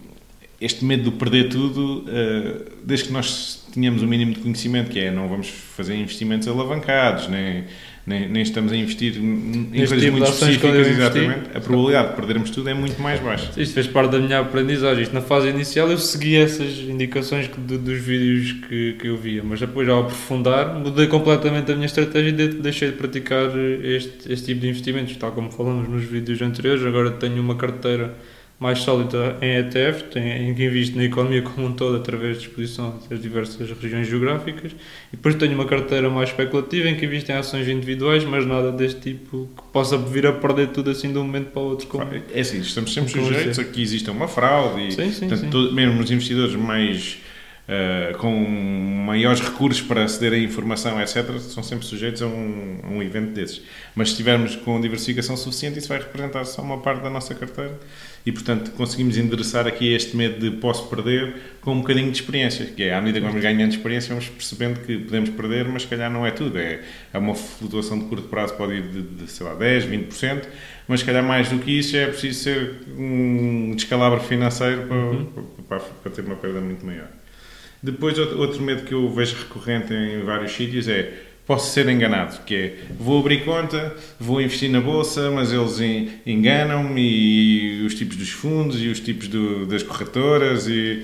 este 0.62 0.86
medo 0.86 1.12
de 1.12 1.18
perder 1.18 1.50
tudo, 1.50 2.06
eh, 2.08 2.66
desde 2.84 3.08
que 3.08 3.14
nós 3.14 3.68
tenhamos 3.74 4.02
o 4.02 4.08
mínimo 4.08 4.34
de 4.34 4.40
conhecimento, 4.40 4.90
que 4.90 5.00
é 5.00 5.12
não 5.12 5.28
vamos 5.28 5.48
fazer 5.50 5.96
investimentos 5.96 6.48
alavancados, 6.48 7.28
nem 7.28 7.66
nem, 8.10 8.28
nem 8.28 8.42
estamos 8.42 8.72
a 8.72 8.76
investir 8.76 9.18
em 9.18 9.70
coisas 9.70 10.02
tipo 10.02 10.18
muito 10.18 10.32
específicas, 10.32 10.88
exatamente, 10.88 11.56
a 11.56 11.62
probabilidade 11.62 12.10
de 12.10 12.16
perdermos 12.16 12.50
tudo 12.50 12.68
é 12.68 12.74
muito 12.74 13.00
mais 13.00 13.20
baixa. 13.20 13.52
Isto 13.56 13.74
fez 13.76 13.86
parte 13.86 14.12
da 14.12 14.20
minha 14.20 14.40
aprendizagem. 14.40 15.04
Isto 15.04 15.14
na 15.14 15.22
fase 15.22 15.50
inicial 15.50 15.90
eu 15.92 15.98
segui 16.00 16.36
essas 16.36 16.80
indicações 16.80 17.48
que, 17.48 17.62
de, 17.62 17.78
dos 17.78 18.00
vídeos 18.00 18.54
que, 18.68 18.94
que 18.94 19.08
eu 19.08 19.16
via, 19.16 19.44
mas 19.44 19.60
depois 19.60 19.88
ao 19.88 20.02
aprofundar 20.02 20.74
mudei 20.74 21.06
completamente 21.06 21.72
a 21.72 21.76
minha 21.76 21.86
estratégia 21.86 22.30
e 22.30 22.48
deixei 22.48 22.90
de 22.90 22.98
praticar 22.98 23.52
este, 23.84 24.34
este 24.34 24.48
tipo 24.48 24.62
de 24.62 24.70
investimentos, 24.70 25.16
tal 25.16 25.32
como 25.32 25.52
falamos 25.52 25.88
nos 25.88 26.04
vídeos 26.04 26.42
anteriores. 26.42 26.84
Agora 26.84 27.12
tenho 27.12 27.40
uma 27.40 27.56
carteira 27.56 28.16
mais 28.60 28.80
sólida 28.80 29.38
em 29.42 29.56
ETF, 29.58 30.04
tem, 30.12 30.50
em 30.50 30.54
que 30.54 30.66
invisto 30.66 30.98
na 30.98 31.06
economia 31.06 31.42
como 31.42 31.68
um 31.68 31.72
todo 31.72 31.96
através 31.96 32.40
de 32.40 32.48
exposição 32.48 33.00
das 33.10 33.22
diversas 33.22 33.72
regiões 33.72 34.08
geográficas. 34.08 34.74
E 35.14 35.16
depois 35.16 35.36
tenho 35.36 35.54
uma 35.54 35.66
carteira 35.66 36.10
mais 36.10 36.30
especulativa 36.30 36.90
em 36.90 36.96
que 36.96 37.06
invisto 37.06 37.32
em 37.32 37.36
ações 37.36 37.70
individuais, 37.70 38.26
mas 38.26 38.46
nada 38.46 38.70
deste 38.72 39.00
tipo 39.00 39.48
que 39.56 39.64
possa 39.72 39.98
vir 39.98 40.28
a 40.28 40.34
perder 40.34 40.68
tudo 40.70 40.90
assim 40.90 41.12
de 41.14 41.18
um 41.18 41.24
momento 41.24 41.52
para 41.52 41.62
o 41.62 41.66
outro. 41.66 41.88
Como, 41.88 42.04
é 42.04 42.40
assim, 42.40 42.60
estamos 42.60 42.94
sempre 42.94 43.12
sujeitos 43.12 43.58
a 43.58 43.64
que 43.64 43.82
exista 43.82 44.12
uma 44.12 44.28
fraude 44.28 44.88
e, 44.88 44.92
sim, 44.92 45.10
sim, 45.12 45.20
portanto, 45.20 45.40
sim. 45.40 45.50
Todo, 45.50 45.74
mesmo 45.74 46.02
os 46.02 46.12
investidores 46.12 46.56
mais 46.56 47.18
Uh, 47.70 48.18
com 48.18 48.34
maiores 48.34 49.42
recursos 49.42 49.80
para 49.80 50.04
aceder 50.04 50.34
à 50.34 50.38
informação, 50.40 51.00
etc., 51.00 51.38
são 51.38 51.62
sempre 51.62 51.86
sujeitos 51.86 52.20
a 52.24 52.26
um, 52.26 52.80
a 52.82 52.88
um 52.88 53.04
evento 53.04 53.32
desses. 53.32 53.62
Mas 53.94 54.08
se 54.08 54.14
estivermos 54.14 54.56
com 54.56 54.82
diversificação 54.82 55.38
suficiente, 55.38 55.78
isso 55.78 55.88
vai 55.88 56.00
representar 56.00 56.46
só 56.46 56.64
uma 56.64 56.80
parte 56.80 57.04
da 57.04 57.12
nossa 57.12 57.36
carteira 57.36 57.80
e, 58.26 58.32
portanto, 58.32 58.72
conseguimos 58.72 59.18
endereçar 59.18 59.68
aqui 59.68 59.94
este 59.94 60.18
medo 60.18 60.40
de 60.40 60.58
posso 60.58 60.88
perder 60.88 61.36
com 61.62 61.74
um 61.74 61.82
bocadinho 61.82 62.12
de 62.12 62.20
experiência, 62.20 62.66
que 62.66 62.82
é 62.82 62.94
à 62.96 63.02
medida 63.02 63.20
que 63.20 63.28
vamos 63.28 63.42
ganhando 63.42 63.72
experiência, 63.72 64.10
vamos 64.10 64.30
percebendo 64.30 64.80
que 64.80 64.98
podemos 64.98 65.30
perder, 65.30 65.68
mas 65.68 65.84
se 65.84 65.88
calhar 65.88 66.12
não 66.12 66.26
é 66.26 66.32
tudo. 66.32 66.58
É, 66.58 66.82
é 67.14 67.18
uma 67.20 67.36
flutuação 67.36 68.00
de 68.00 68.06
curto 68.06 68.28
prazo, 68.30 68.56
pode 68.56 68.74
ir 68.74 68.82
de, 68.82 69.02
de 69.04 69.32
sei 69.32 69.46
lá, 69.46 69.54
10, 69.54 69.86
20%, 69.86 70.44
mas 70.88 71.02
se 71.02 71.06
calhar 71.06 71.24
mais 71.24 71.50
do 71.50 71.60
que 71.60 71.72
isso 71.78 71.96
é 71.96 72.08
preciso 72.08 72.44
ser 72.44 72.76
um 72.98 73.74
descalabro 73.76 74.20
financeiro 74.22 74.88
para, 74.88 74.98
uhum. 74.98 75.26
para, 75.68 75.80
para 75.80 76.12
ter 76.12 76.22
uma 76.22 76.36
perda 76.36 76.60
muito 76.60 76.84
maior. 76.84 77.19
Depois, 77.82 78.18
outro 78.18 78.62
medo 78.62 78.84
que 78.84 78.94
eu 78.94 79.10
vejo 79.10 79.36
recorrente 79.38 79.94
em 79.94 80.24
vários 80.24 80.52
sítios 80.52 80.88
é 80.88 81.14
posso 81.50 81.74
ser 81.74 81.90
enganado, 81.90 82.44
que 82.46 82.56
é, 82.56 82.74
vou 83.00 83.20
abrir 83.20 83.44
conta, 83.44 83.96
vou 84.20 84.40
investir 84.40 84.70
na 84.70 84.80
bolsa, 84.80 85.32
mas 85.32 85.52
eles 85.52 85.80
enganam-me 86.24 87.02
e 87.02 87.84
os 87.84 87.96
tipos 87.96 88.18
dos 88.18 88.30
fundos 88.30 88.80
e 88.80 88.88
os 88.88 89.00
tipos 89.00 89.28
do, 89.28 89.66
das 89.66 89.82
corretoras 89.82 90.68
e 90.68 91.04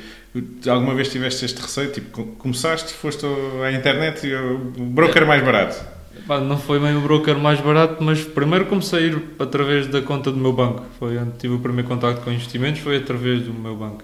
alguma 0.68 0.94
vez 0.94 1.10
tiveste 1.10 1.46
este 1.46 1.60
receio? 1.60 1.92
Tipo, 1.92 2.24
começaste, 2.38 2.94
foste 2.94 3.26
à 3.66 3.72
internet 3.72 4.28
e 4.28 4.36
o 4.36 4.58
broker 4.86 5.26
mais 5.26 5.44
barato? 5.44 5.84
Não 6.28 6.58
foi 6.60 6.80
bem 6.80 6.96
o 6.96 7.02
broker 7.02 7.38
mais 7.40 7.60
barato, 7.60 8.04
mas 8.04 8.24
primeiro 8.24 8.66
comecei 8.66 9.00
a 9.00 9.02
ir 9.02 9.22
através 9.40 9.88
da 9.88 10.02
conta 10.04 10.32
do 10.32 10.38
meu 10.38 10.54
banco. 10.54 10.84
Foi 11.00 11.18
onde 11.18 11.38
tive 11.38 11.56
o 11.56 11.60
primeiro 11.60 11.88
contato 11.88 12.22
com 12.22 12.32
investimentos, 12.32 12.82
foi 12.82 12.98
através 12.98 13.42
do 13.42 13.54
meu 13.54 13.76
banco. 13.76 14.04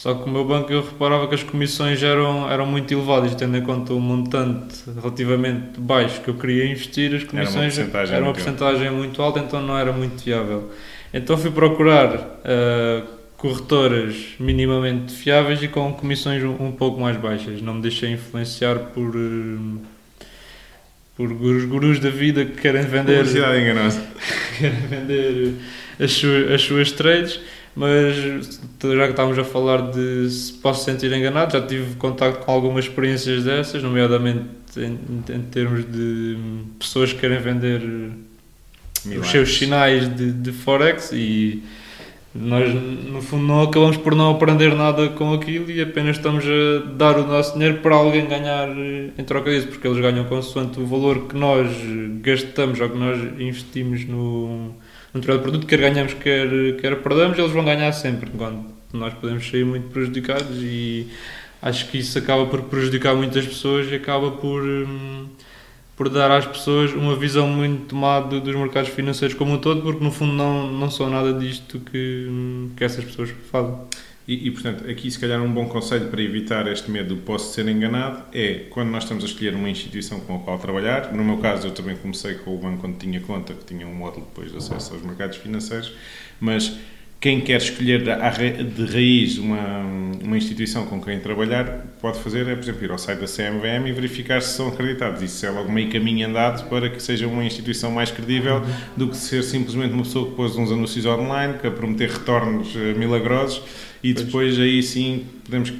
Só 0.00 0.14
que 0.14 0.26
o 0.26 0.32
meu 0.32 0.46
banco 0.46 0.72
eu 0.72 0.80
reparava 0.80 1.28
que 1.28 1.34
as 1.34 1.42
comissões 1.42 2.02
eram, 2.02 2.50
eram 2.50 2.64
muito 2.64 2.90
elevadas, 2.90 3.34
tendo 3.34 3.54
em 3.58 3.60
conta 3.60 3.92
o 3.92 4.00
montante 4.00 4.76
relativamente 4.98 5.78
baixo 5.78 6.22
que 6.22 6.28
eu 6.28 6.34
queria 6.36 6.64
investir, 6.64 7.14
as 7.14 7.24
comissões 7.24 7.78
eram 7.78 8.28
uma 8.28 8.32
porcentagem 8.32 8.90
muito 8.90 9.20
alta, 9.20 9.40
então 9.40 9.60
não 9.60 9.76
era 9.76 9.92
muito 9.92 10.24
viável. 10.24 10.70
Então 11.12 11.36
fui 11.36 11.50
procurar 11.50 12.14
uh, 12.16 13.06
corretoras 13.36 14.36
minimamente 14.40 15.12
fiáveis 15.12 15.62
e 15.62 15.68
com 15.68 15.92
comissões 15.92 16.42
um, 16.42 16.68
um, 16.68 16.72
pouco 16.72 16.98
mais 16.98 17.18
baixas. 17.18 17.60
Não 17.60 17.74
me 17.74 17.82
deixei 17.82 18.10
influenciar 18.10 18.76
por. 18.94 19.14
Uh, 19.14 19.80
por 21.14 21.30
gurus, 21.34 21.66
gurus 21.66 22.00
da 22.00 22.08
vida 22.08 22.46
que 22.46 22.58
querem 22.58 22.86
vender. 22.86 23.18
Publicidade 23.18 23.60
enganosa. 23.60 24.02
querem 24.58 24.80
vender 24.80 25.54
as 25.98 26.12
suas, 26.12 26.52
as 26.52 26.62
suas 26.62 26.90
trades 26.90 27.38
mas 27.74 28.16
já 28.16 29.04
que 29.04 29.10
estávamos 29.10 29.38
a 29.38 29.44
falar 29.44 29.90
de 29.90 30.28
se 30.28 30.52
posso 30.54 30.84
sentir 30.84 31.12
enganado, 31.12 31.52
já 31.52 31.64
tive 31.64 31.94
contato 31.96 32.44
com 32.44 32.50
algumas 32.50 32.84
experiências 32.84 33.44
dessas, 33.44 33.82
nomeadamente 33.82 34.48
em, 34.76 34.98
em 35.28 35.42
termos 35.42 35.84
de 35.84 36.36
pessoas 36.78 37.12
que 37.12 37.20
querem 37.20 37.38
vender 37.38 37.80
Milagres. 39.04 39.26
os 39.26 39.30
seus 39.30 39.56
sinais 39.56 40.14
de, 40.14 40.32
de 40.32 40.52
Forex 40.52 41.10
e 41.12 41.62
nós 42.34 42.72
no 42.72 43.20
fundo 43.20 43.44
não 43.44 43.62
acabamos 43.62 43.96
por 43.96 44.14
não 44.14 44.30
aprender 44.30 44.74
nada 44.74 45.08
com 45.08 45.32
aquilo 45.32 45.68
e 45.70 45.80
apenas 45.80 46.16
estamos 46.16 46.44
a 46.44 46.86
dar 46.92 47.18
o 47.18 47.26
nosso 47.26 47.54
dinheiro 47.54 47.78
para 47.78 47.96
alguém 47.96 48.26
ganhar 48.26 48.68
em 48.68 49.24
troca 49.24 49.50
disso, 49.50 49.68
porque 49.68 49.86
eles 49.86 50.00
ganham 50.00 50.24
consoante 50.26 50.78
o 50.78 50.86
valor 50.86 51.26
que 51.26 51.36
nós 51.36 51.68
gastamos 52.20 52.80
ou 52.80 52.88
que 52.88 52.98
nós 52.98 53.18
investimos 53.40 54.04
no 54.04 54.74
um 55.14 55.20
determinado 55.20 55.42
produto, 55.42 55.66
quer 55.66 55.78
ganhamos, 55.78 56.14
quer, 56.14 56.48
quer 56.80 56.96
perdamos, 57.02 57.38
eles 57.38 57.50
vão 57.50 57.64
ganhar 57.64 57.92
sempre, 57.92 58.30
enquanto 58.32 58.80
nós 58.92 59.14
podemos 59.14 59.48
sair 59.48 59.64
muito 59.64 59.88
prejudicados 59.88 60.56
e 60.58 61.08
acho 61.62 61.88
que 61.88 61.98
isso 61.98 62.18
acaba 62.18 62.46
por 62.46 62.62
prejudicar 62.62 63.14
muitas 63.14 63.46
pessoas 63.46 63.90
e 63.90 63.94
acaba 63.94 64.30
por, 64.32 64.62
hum, 64.62 65.26
por 65.96 66.08
dar 66.08 66.30
às 66.30 66.46
pessoas 66.46 66.92
uma 66.92 67.16
visão 67.16 67.46
muito 67.48 67.86
tomada 67.86 68.40
dos 68.40 68.54
mercados 68.54 68.90
financeiros 68.90 69.36
como 69.36 69.54
um 69.54 69.58
todo, 69.58 69.82
porque 69.82 70.02
no 70.02 70.10
fundo 70.10 70.32
não, 70.32 70.70
não 70.70 70.90
são 70.90 71.10
nada 71.10 71.32
disto 71.32 71.80
que, 71.80 72.26
hum, 72.28 72.70
que 72.76 72.84
essas 72.84 73.04
pessoas 73.04 73.30
fazem. 73.50 73.74
E, 74.30 74.46
e, 74.46 74.50
portanto, 74.52 74.88
aqui 74.88 75.10
se 75.10 75.18
calhar 75.18 75.42
um 75.42 75.52
bom 75.52 75.66
conselho 75.66 76.08
para 76.08 76.22
evitar 76.22 76.64
este 76.68 76.88
medo 76.88 77.16
do 77.16 77.22
posso 77.22 77.52
ser 77.52 77.66
enganado 77.66 78.22
é 78.32 78.60
quando 78.70 78.88
nós 78.88 79.02
estamos 79.02 79.24
a 79.24 79.26
escolher 79.26 79.56
uma 79.56 79.68
instituição 79.68 80.20
com 80.20 80.36
a 80.36 80.38
qual 80.38 80.56
trabalhar. 80.56 81.12
No 81.12 81.24
meu 81.24 81.38
caso, 81.38 81.66
eu 81.66 81.72
também 81.72 81.96
comecei 81.96 82.34
com 82.34 82.54
o 82.54 82.58
banco 82.58 82.78
quando 82.82 82.96
tinha 82.96 83.20
conta, 83.20 83.52
que 83.54 83.64
tinha 83.64 83.84
um 83.88 83.92
módulo 83.92 84.26
depois 84.26 84.52
de 84.52 84.58
acesso 84.58 84.94
aos 84.94 85.02
mercados 85.02 85.36
financeiros, 85.38 85.92
mas 86.38 86.78
quem 87.20 87.40
quer 87.40 87.58
escolher 87.58 88.02
de 88.02 88.84
raiz 88.86 89.36
uma, 89.36 89.84
uma 90.24 90.38
instituição 90.38 90.86
com 90.86 90.98
quem 91.00 91.20
trabalhar 91.20 91.84
pode 92.00 92.18
fazer 92.20 92.48
é, 92.48 92.54
por 92.54 92.62
exemplo, 92.62 92.84
ir 92.84 92.90
ao 92.90 92.96
site 92.96 93.18
da 93.18 93.26
CMVM 93.26 93.88
e 93.88 93.92
verificar 93.92 94.40
se 94.40 94.56
são 94.56 94.68
acreditados. 94.68 95.22
Isso 95.22 95.44
é 95.44 95.50
logo 95.50 95.70
meio 95.70 95.90
caminho 95.90 96.26
andado 96.26 96.66
para 96.70 96.88
que 96.88 97.02
seja 97.02 97.26
uma 97.26 97.44
instituição 97.44 97.90
mais 97.90 98.10
credível 98.10 98.62
do 98.96 99.08
que 99.08 99.16
ser 99.16 99.42
simplesmente 99.42 99.92
uma 99.92 100.02
pessoa 100.02 100.30
que 100.30 100.34
pôs 100.34 100.56
uns 100.56 100.72
anúncios 100.72 101.04
online, 101.04 101.58
que 101.60 101.66
a 101.66 101.70
prometer 101.70 102.08
retornos 102.08 102.74
eh, 102.74 102.94
milagrosos 102.94 103.62
e 104.02 104.14
depois 104.14 104.58
aí 104.58 104.82
sim 104.82 105.26
podemos 105.44 105.74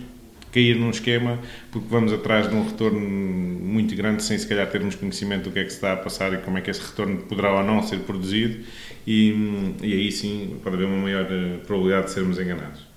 cair 0.52 0.76
num 0.76 0.90
esquema 0.90 1.38
porque 1.70 1.86
vamos 1.88 2.12
atrás 2.12 2.48
de 2.48 2.54
um 2.54 2.64
retorno 2.64 3.00
muito 3.00 3.94
grande 3.94 4.22
sem 4.22 4.38
se 4.38 4.46
calhar 4.46 4.68
termos 4.68 4.94
conhecimento 4.94 5.44
do 5.44 5.52
que 5.52 5.58
é 5.58 5.64
que 5.64 5.70
se 5.70 5.76
está 5.76 5.92
a 5.92 5.96
passar 5.96 6.32
e 6.32 6.38
como 6.38 6.58
é 6.58 6.60
que 6.60 6.70
esse 6.70 6.80
retorno 6.80 7.18
poderá 7.18 7.54
ou 7.54 7.64
não 7.64 7.82
ser 7.82 8.00
produzido 8.00 8.64
e, 9.06 9.74
e 9.82 9.92
aí 9.92 10.12
sim 10.12 10.58
pode 10.62 10.76
haver 10.76 10.86
uma 10.86 10.96
maior 10.96 11.26
eh, 11.30 11.58
probabilidade 11.66 12.06
de 12.06 12.12
sermos 12.12 12.38
enganados. 12.38 12.90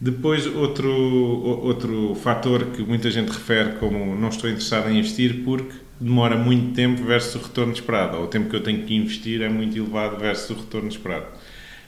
Depois, 0.00 0.46
outro, 0.48 0.90
outro 0.90 2.16
fator 2.16 2.66
que 2.72 2.82
muita 2.82 3.08
gente 3.08 3.28
refere 3.30 3.74
como 3.78 4.16
não 4.16 4.30
estou 4.30 4.50
interessado 4.50 4.90
em 4.90 4.98
investir 4.98 5.44
porque 5.44 5.74
demora 6.00 6.36
muito 6.36 6.74
tempo 6.74 7.04
versus 7.04 7.36
o 7.36 7.38
retorno 7.46 7.72
esperado, 7.72 8.16
ou 8.16 8.24
o 8.24 8.26
tempo 8.26 8.50
que 8.50 8.56
eu 8.56 8.62
tenho 8.64 8.82
que 8.82 8.96
investir 8.96 9.40
é 9.42 9.48
muito 9.48 9.78
elevado 9.78 10.16
versus 10.16 10.50
o 10.50 10.60
retorno 10.60 10.88
esperado. 10.88 11.26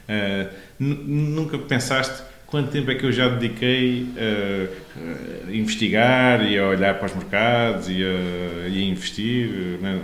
Uh, 0.08 0.48
nunca 0.78 1.58
pensaste 1.58 2.22
quanto 2.46 2.70
tempo 2.70 2.90
é 2.90 2.94
que 2.94 3.04
eu 3.04 3.12
já 3.12 3.28
dediquei 3.28 4.06
a, 4.16 5.50
investigar 5.50 6.46
e 6.46 6.58
a 6.58 6.68
olhar 6.68 6.94
para 6.94 7.06
os 7.06 7.14
mercados 7.14 7.88
e 7.88 8.02
a, 8.04 8.68
e 8.68 8.78
a 8.78 8.84
investir 8.84 9.48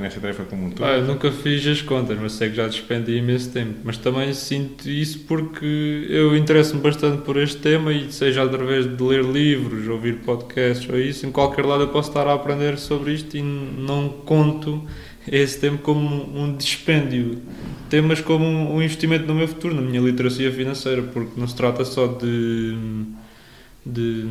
nessa 0.01 0.21
tarefa 0.21 0.45
como 0.45 0.67
um 0.67 0.71
todo? 0.71 0.87
Ah, 0.87 1.01
nunca 1.01 1.31
fiz 1.31 1.67
as 1.67 1.83
contas, 1.83 2.19
mas 2.21 2.33
sei 2.33 2.51
que 2.51 2.57
já 2.57 2.67
despendi 2.67 3.17
imenso 3.17 3.51
tempo. 3.53 3.75
Mas 3.85 3.97
também 3.97 4.33
sinto 4.35 4.89
isso 4.89 5.21
porque 5.21 6.07
eu 6.09 6.37
interesso-me 6.37 6.81
bastante 6.81 7.23
por 7.23 7.37
este 7.37 7.59
tema 7.59 7.93
e 7.93 8.11
seja 8.13 8.43
através 8.43 8.87
de 8.87 9.03
ler 9.03 9.25
livros, 9.25 9.87
ouvir 9.89 10.17
podcasts 10.17 10.89
ou 10.89 10.99
isso, 10.99 11.27
em 11.27 11.31
qualquer 11.31 11.65
lado 11.65 11.85
eu 11.85 11.89
posso 11.89 12.09
estar 12.09 12.27
a 12.27 12.35
aprender 12.35 12.79
sobre 12.79 13.13
isto 13.13 13.37
e 13.37 13.43
não 13.43 14.09
conto 14.09 14.85
esse 15.31 15.61
tempo 15.61 15.79
como 15.79 16.39
um 16.39 16.57
dispêndio, 16.57 17.41
temas 17.91 18.21
como 18.21 18.47
um 18.47 18.81
investimento 18.81 19.27
no 19.27 19.35
meu 19.35 19.49
futuro, 19.49 19.75
na 19.75 19.83
minha 19.83 20.01
literacia 20.01 20.51
financeira, 20.51 21.03
porque 21.03 21.39
não 21.39 21.47
se 21.47 21.57
trata 21.57 21.85
só 21.85 22.07
de, 22.07 22.75
de 23.85 24.25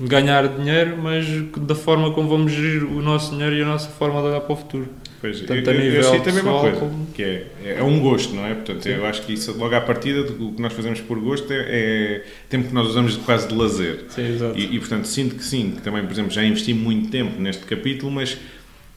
ganhar 0.00 0.48
dinheiro, 0.48 0.98
mas 1.00 1.24
da 1.56 1.74
forma 1.74 2.12
como 2.12 2.28
vamos 2.28 2.52
gerir 2.52 2.84
o 2.84 3.00
nosso 3.00 3.30
dinheiro 3.30 3.56
e 3.56 3.62
a 3.62 3.66
nossa 3.66 3.88
forma 3.88 4.20
de 4.20 4.26
olhar 4.26 4.40
para 4.40 4.52
o 4.52 4.56
futuro. 4.56 4.88
Pois, 5.20 5.40
Tanto 5.40 5.70
eu, 5.70 5.80
eu, 5.80 5.94
eu 5.94 6.02
sinto 6.02 6.28
a 6.28 6.32
mesma 6.32 6.60
coisa, 6.60 6.76
como... 6.76 7.06
que 7.14 7.22
é, 7.22 7.46
é 7.78 7.82
um 7.82 8.00
gosto, 8.00 8.34
não 8.34 8.44
é? 8.46 8.54
Portanto, 8.54 8.82
Sim. 8.82 8.90
eu 8.90 9.06
acho 9.06 9.22
que 9.22 9.32
isso, 9.32 9.56
logo 9.56 9.74
à 9.74 9.80
partida, 9.80 10.20
o 10.20 10.52
que 10.52 10.60
nós 10.60 10.72
fazemos 10.72 11.00
por 11.00 11.18
gosto 11.18 11.50
é, 11.52 11.56
é 11.58 12.24
tempo 12.50 12.68
que 12.68 12.74
nós 12.74 12.86
usamos 12.88 13.16
quase 13.16 13.48
de 13.48 13.54
lazer. 13.54 14.04
Sim, 14.08 14.34
exato. 14.34 14.58
E, 14.58 14.76
e, 14.76 14.78
portanto, 14.78 15.06
sinto 15.06 15.36
que 15.36 15.44
sim, 15.44 15.72
que 15.76 15.82
também, 15.82 16.04
por 16.04 16.12
exemplo, 16.12 16.30
já 16.30 16.44
investi 16.44 16.74
muito 16.74 17.10
tempo 17.10 17.40
neste 17.40 17.64
capítulo, 17.64 18.12
mas 18.12 18.36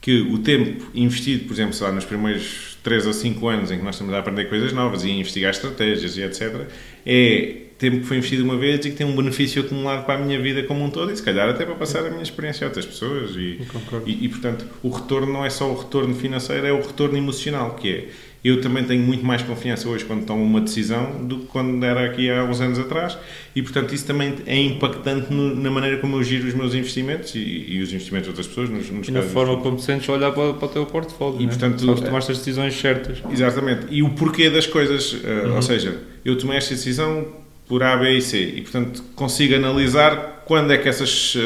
que 0.01 0.21
o 0.21 0.39
tempo 0.39 0.85
investido, 0.93 1.45
por 1.45 1.53
exemplo, 1.53 1.77
lá, 1.81 1.91
nos 1.91 2.05
primeiros 2.05 2.77
3 2.83 3.07
ou 3.07 3.13
5 3.13 3.47
anos 3.47 3.71
em 3.71 3.77
que 3.77 3.83
nós 3.83 3.95
estamos 3.95 4.13
a 4.13 4.19
aprender 4.19 4.45
coisas 4.45 4.71
novas 4.71 5.03
e 5.03 5.09
a 5.09 5.13
investigar 5.13 5.51
estratégias 5.51 6.15
e 6.17 6.21
etc., 6.21 6.67
é 7.05 7.69
tempo 7.77 7.99
que 7.99 8.03
foi 8.03 8.17
investido 8.17 8.43
uma 8.43 8.57
vez 8.57 8.85
e 8.85 8.91
que 8.91 8.97
tem 8.97 9.07
um 9.07 9.15
benefício 9.15 9.61
acumulado 9.61 10.05
para 10.05 10.15
a 10.15 10.17
minha 10.17 10.39
vida 10.39 10.63
como 10.63 10.83
um 10.83 10.89
todo 10.89 11.11
e 11.13 11.15
se 11.15 11.23
calhar 11.23 11.47
até 11.47 11.65
para 11.65 11.75
passar 11.75 12.05
a 12.05 12.09
minha 12.09 12.21
experiência 12.21 12.65
a 12.65 12.67
outras 12.67 12.85
pessoas. 12.85 13.35
E, 13.37 13.61
e, 14.05 14.25
e, 14.25 14.29
portanto, 14.29 14.65
o 14.83 14.89
retorno 14.89 15.31
não 15.31 15.45
é 15.45 15.49
só 15.49 15.71
o 15.71 15.77
retorno 15.77 16.13
financeiro, 16.13 16.67
é 16.67 16.73
o 16.73 16.81
retorno 16.81 17.17
emocional, 17.17 17.75
que 17.75 17.89
é 17.89 18.07
eu 18.43 18.61
também 18.61 18.83
tenho 18.85 19.03
muito 19.03 19.25
mais 19.25 19.41
confiança 19.41 19.89
hoje 19.89 20.05
quando 20.05 20.25
tomo 20.25 20.41
uma 20.41 20.61
decisão 20.61 21.25
do 21.25 21.39
que 21.39 21.47
quando 21.47 21.83
era 21.83 22.05
aqui 22.05 22.29
há 22.29 22.43
uns 22.45 22.61
anos 22.61 22.79
atrás 22.79 23.17
e, 23.53 23.61
portanto, 23.61 23.93
isso 23.93 24.05
também 24.05 24.35
é 24.45 24.57
impactante 24.61 25.33
no, 25.33 25.53
na 25.55 25.69
maneira 25.69 25.97
como 25.97 26.15
eu 26.15 26.23
giro 26.23 26.47
os 26.47 26.53
meus 26.53 26.73
investimentos 26.73 27.35
e, 27.35 27.39
e 27.39 27.81
os 27.81 27.91
investimentos 27.91 28.25
de 28.25 28.29
outras 28.29 28.47
pessoas. 28.47 28.69
Nos, 28.69 28.89
nos 28.89 29.07
e 29.07 29.11
na 29.11 29.21
forma 29.21 29.57
como 29.57 29.75
te 29.75 29.83
sentes 29.83 30.07
olhar 30.07 30.31
para, 30.31 30.53
para 30.53 30.65
o 30.65 30.69
teu 30.69 30.85
portfólio. 30.85 31.41
E, 31.41 31.45
né? 31.45 31.49
portanto, 31.49 31.85
Sabes 31.85 32.01
tomar 32.01 32.17
estas 32.19 32.37
decisões 32.37 32.79
certas. 32.79 33.17
Exatamente. 33.29 33.87
E 33.89 34.01
o 34.01 34.11
porquê 34.11 34.49
das 34.49 34.65
coisas. 34.65 35.13
Uh, 35.13 35.47
uhum. 35.47 35.55
Ou 35.57 35.61
seja, 35.61 35.99
eu 36.23 36.37
tomei 36.37 36.57
esta 36.57 36.73
decisão 36.73 37.27
por 37.67 37.83
A, 37.83 37.97
B 37.97 38.17
e 38.17 38.21
C 38.21 38.41
e, 38.41 38.61
portanto, 38.61 39.03
consigo 39.15 39.53
analisar 39.55 40.43
quando 40.45 40.71
é 40.71 40.77
que 40.77 40.87
essas 40.87 41.35
uh, 41.35 41.39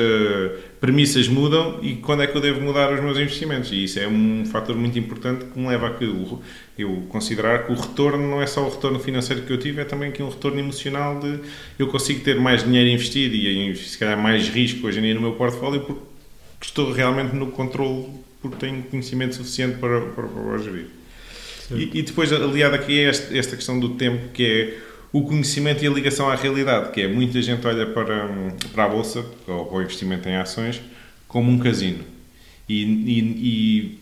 premissas 0.84 1.30
mudam 1.30 1.80
e 1.82 1.96
quando 1.96 2.24
é 2.24 2.28
que 2.28 2.36
eu 2.36 2.42
devo 2.42 2.60
mudar 2.60 2.92
os 2.92 3.00
meus 3.00 3.18
investimentos. 3.18 3.72
E 3.72 3.86
isso 3.86 4.00
é 4.00 4.06
um 4.06 4.46
fator 4.46 4.76
muito 4.76 5.00
importante 5.00 5.46
que 5.46 5.58
me 5.58 5.70
leva 5.70 5.88
a 5.88 5.94
que 5.94 6.04
eu 6.78 7.06
considerar 7.08 7.66
que 7.66 7.72
o 7.72 7.76
retorno 7.76 8.30
não 8.30 8.42
é 8.42 8.46
só 8.46 8.68
o 8.68 8.70
retorno 8.70 9.00
financeiro 9.00 9.44
que 9.44 9.54
eu 9.54 9.58
tive, 9.58 9.80
é 9.80 9.86
também 9.86 10.10
aqui 10.10 10.22
um 10.22 10.28
retorno 10.28 10.60
emocional 10.60 11.22
de 11.22 11.40
eu 11.80 11.88
consigo 11.88 12.20
ter 12.20 12.38
mais 12.38 12.66
dinheiro 12.66 12.90
investido 12.90 13.34
e 13.34 13.74
se 13.78 13.98
calhar 13.98 14.22
mais 14.22 14.50
risco 14.50 14.86
hoje 14.86 15.00
em 15.00 15.04
dia 15.04 15.14
no 15.14 15.22
meu 15.22 15.32
portfólio 15.32 15.80
porque 15.80 16.02
estou 16.62 16.92
realmente 16.92 17.34
no 17.34 17.48
controle 17.48 18.10
porque 18.42 18.58
tenho 18.58 18.84
conhecimento 18.84 19.36
suficiente 19.36 19.78
para, 19.78 20.02
para, 20.02 20.28
para 20.28 20.58
gerir. 20.58 20.88
E, 21.72 22.00
e, 22.00 22.02
depois, 22.02 22.34
aliado 22.34 22.76
aqui 22.76 23.00
é 23.00 23.04
esta, 23.04 23.38
esta 23.38 23.56
questão 23.56 23.80
do 23.80 23.92
tempo, 23.92 24.34
que 24.34 24.46
é 24.46 24.78
o 25.14 25.22
conhecimento 25.22 25.84
e 25.84 25.88
a 25.88 25.92
ligação 25.92 26.28
à 26.28 26.36
realidade, 26.36 26.92
que 26.92 27.02
é 27.02 27.08
muita 27.08 27.40
gente 27.40 27.66
olha 27.68 27.86
para, 27.86 28.28
para 28.74 28.86
a 28.86 28.90
bolsa 28.90 29.24
ou 29.48 29.66
para 29.66 29.78
o 29.78 29.82
investimento 29.82 30.28
em 30.28 30.36
ações 30.36 30.82
como 31.28 31.52
um 31.52 31.60
casino. 31.60 32.04
E, 32.68 32.84
e, 32.84 33.20
e, 33.20 34.00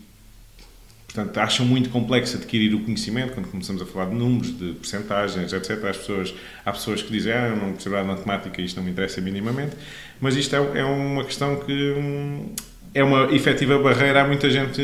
portanto, 1.06 1.36
acham 1.36 1.66
muito 1.66 1.90
complexo 1.90 2.38
adquirir 2.38 2.74
o 2.74 2.80
conhecimento 2.80 3.34
quando 3.34 3.50
começamos 3.50 3.82
a 3.82 3.86
falar 3.86 4.06
de 4.06 4.14
números, 4.14 4.56
de 4.56 4.72
percentagens, 4.72 5.52
etc. 5.52 5.84
As 5.84 5.98
pessoas, 5.98 6.34
há 6.64 6.72
pessoas 6.72 7.02
que 7.02 7.12
dizem, 7.12 7.34
ah, 7.34 7.48
eu 7.48 7.56
não 7.56 7.72
percebo 7.72 7.96
a 7.96 8.04
matemática, 8.04 8.62
isto 8.62 8.76
não 8.76 8.84
me 8.84 8.90
interessa 8.90 9.20
minimamente, 9.20 9.76
mas 10.18 10.34
isto 10.34 10.56
é, 10.56 10.80
é 10.80 10.84
uma 10.84 11.24
questão 11.24 11.56
que 11.56 11.72
hum, 11.72 12.54
é 12.94 13.04
uma 13.04 13.30
efetiva 13.34 13.78
barreira 13.78 14.22
a 14.22 14.26
muita 14.26 14.48
gente 14.48 14.82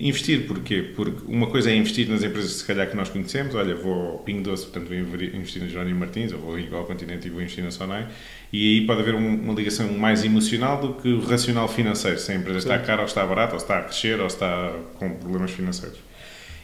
investir. 0.00 0.46
Porquê? 0.46 0.82
Porque 0.94 1.22
uma 1.26 1.46
coisa 1.46 1.70
é 1.70 1.76
investir 1.76 2.08
nas 2.08 2.22
empresas 2.22 2.52
se 2.52 2.64
calhar 2.64 2.88
que 2.88 2.96
nós 2.96 3.08
conhecemos, 3.08 3.54
olha, 3.54 3.74
vou 3.74 4.12
ao 4.12 4.18
Pingo 4.18 4.42
Doce, 4.42 4.64
portanto 4.66 4.88
vou 4.88 4.96
investir 4.96 5.62
na 5.62 5.68
Jerónimo 5.68 6.00
Martins, 6.00 6.32
ou 6.32 6.38
vou 6.38 6.56
ao 6.72 6.84
Continente 6.84 7.26
e 7.26 7.30
vou 7.30 7.40
investir 7.40 7.62
na 7.62 7.70
Sonai, 7.70 8.06
e 8.52 8.80
aí 8.80 8.86
pode 8.86 9.00
haver 9.00 9.14
uma 9.14 9.54
ligação 9.54 9.92
mais 9.92 10.24
emocional 10.24 10.80
do 10.80 10.94
que 10.94 11.18
racional 11.28 11.68
financeiro, 11.68 12.18
se 12.18 12.32
a 12.32 12.34
empresa 12.34 12.58
está 12.58 12.78
cara 12.78 13.00
ou 13.00 13.06
está 13.06 13.24
barata, 13.26 13.52
ou 13.54 13.58
está 13.58 13.78
a 13.78 13.82
crescer, 13.82 14.20
ou 14.20 14.26
está 14.26 14.74
com 14.94 15.10
problemas 15.14 15.50
financeiros. 15.50 15.98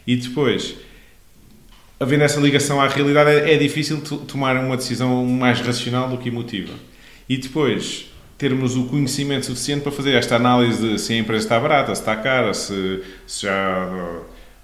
E 0.07 0.15
depois, 0.15 0.75
havendo 1.99 2.23
essa 2.23 2.39
ligação 2.39 2.79
à 2.79 2.87
realidade, 2.87 3.29
é, 3.29 3.53
é 3.53 3.57
difícil 3.57 4.01
tomar 4.01 4.55
uma 4.57 4.77
decisão 4.77 5.25
mais 5.25 5.59
racional 5.61 6.09
do 6.09 6.17
que 6.17 6.29
emotiva. 6.29 6.73
E 7.27 7.37
depois, 7.37 8.07
termos 8.37 8.75
o 8.75 8.85
conhecimento 8.85 9.45
suficiente 9.45 9.81
para 9.81 9.91
fazer 9.91 10.13
esta 10.13 10.35
análise 10.35 10.81
de 10.81 10.99
se 10.99 11.13
a 11.13 11.17
empresa 11.17 11.45
está 11.45 11.59
barata, 11.59 11.93
se 11.95 12.01
está 12.01 12.15
cara, 12.15 12.53
se, 12.53 13.01
se 13.25 13.45
já 13.45 13.87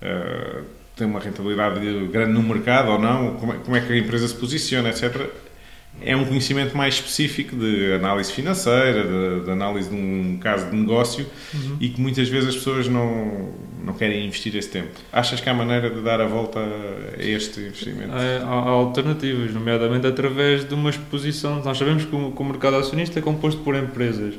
uh, 0.02 0.64
tem 0.96 1.08
uma 1.08 1.20
rentabilidade 1.20 1.80
grande 2.08 2.34
no 2.34 2.44
mercado 2.44 2.92
ou 2.92 3.00
não, 3.00 3.36
como 3.36 3.54
é, 3.54 3.56
como 3.58 3.76
é 3.78 3.82
que 3.82 3.94
a 3.94 3.98
empresa 3.98 4.28
se 4.28 4.36
posiciona, 4.36 4.90
etc 4.90 5.51
é 6.00 6.16
um 6.16 6.26
conhecimento 6.26 6.76
mais 6.76 6.96
específico 6.96 7.56
de 7.56 7.94
análise 7.94 8.32
financeira, 8.32 9.04
de, 9.04 9.46
de 9.46 9.52
análise 9.52 9.90
de 9.90 9.96
um 9.96 10.38
caso 10.40 10.70
de 10.70 10.76
negócio 10.76 11.26
uhum. 11.54 11.78
e 11.80 11.90
que 11.90 12.00
muitas 12.00 12.28
vezes 12.30 12.50
as 12.50 12.56
pessoas 12.56 12.88
não, 12.88 13.50
não 13.84 13.94
querem 13.94 14.26
investir 14.26 14.56
esse 14.56 14.70
tempo. 14.70 14.90
Achas 15.12 15.40
que 15.40 15.50
há 15.50 15.54
maneira 15.54 15.90
de 15.90 16.02
dar 16.02 16.20
a 16.22 16.26
volta 16.26 16.60
a 16.60 17.24
este 17.24 17.60
investimento? 17.60 18.12
Há, 18.14 18.46
há 18.46 18.70
alternativas, 18.70 19.54
nomeadamente 19.54 20.08
através 20.08 20.68
de 20.68 20.74
uma 20.74 20.90
exposição. 20.90 21.64
Nós 21.64 21.78
sabemos 21.78 22.06
que 22.06 22.16
o, 22.16 22.32
que 22.32 22.42
o 22.42 22.46
mercado 22.46 22.78
acionista 22.78 23.20
é 23.20 23.22
composto 23.22 23.62
por 23.62 23.76
empresas 23.76 24.36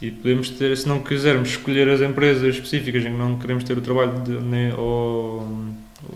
e 0.00 0.10
podemos 0.10 0.50
ter, 0.50 0.76
se 0.76 0.86
não 0.86 1.00
quisermos 1.00 1.50
escolher 1.50 1.88
as 1.88 2.00
empresas 2.00 2.54
específicas 2.54 3.04
em 3.04 3.12
que 3.12 3.18
não 3.18 3.38
queremos 3.38 3.64
ter 3.64 3.76
o 3.76 3.80
trabalho 3.80 4.20
de, 4.22 4.32
nem, 4.32 4.72
ou 4.74 5.44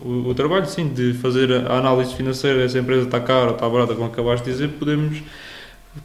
o, 0.05 0.29
o, 0.29 0.35
trabalho, 0.35 0.67
sim, 0.67 0.89
de 0.89 1.13
fazer 1.15 1.53
a 1.53 1.79
análise 1.79 2.15
financeira, 2.15 2.65
essa 2.65 2.79
empresa 2.79 3.05
está 3.05 3.21
cara 3.21 3.49
ou 3.49 3.55
está 3.55 3.69
barata, 3.69 3.95
como 3.95 4.07
acabaste 4.07 4.47
de 4.47 4.53
dizer, 4.53 4.69
podemos, 4.79 5.19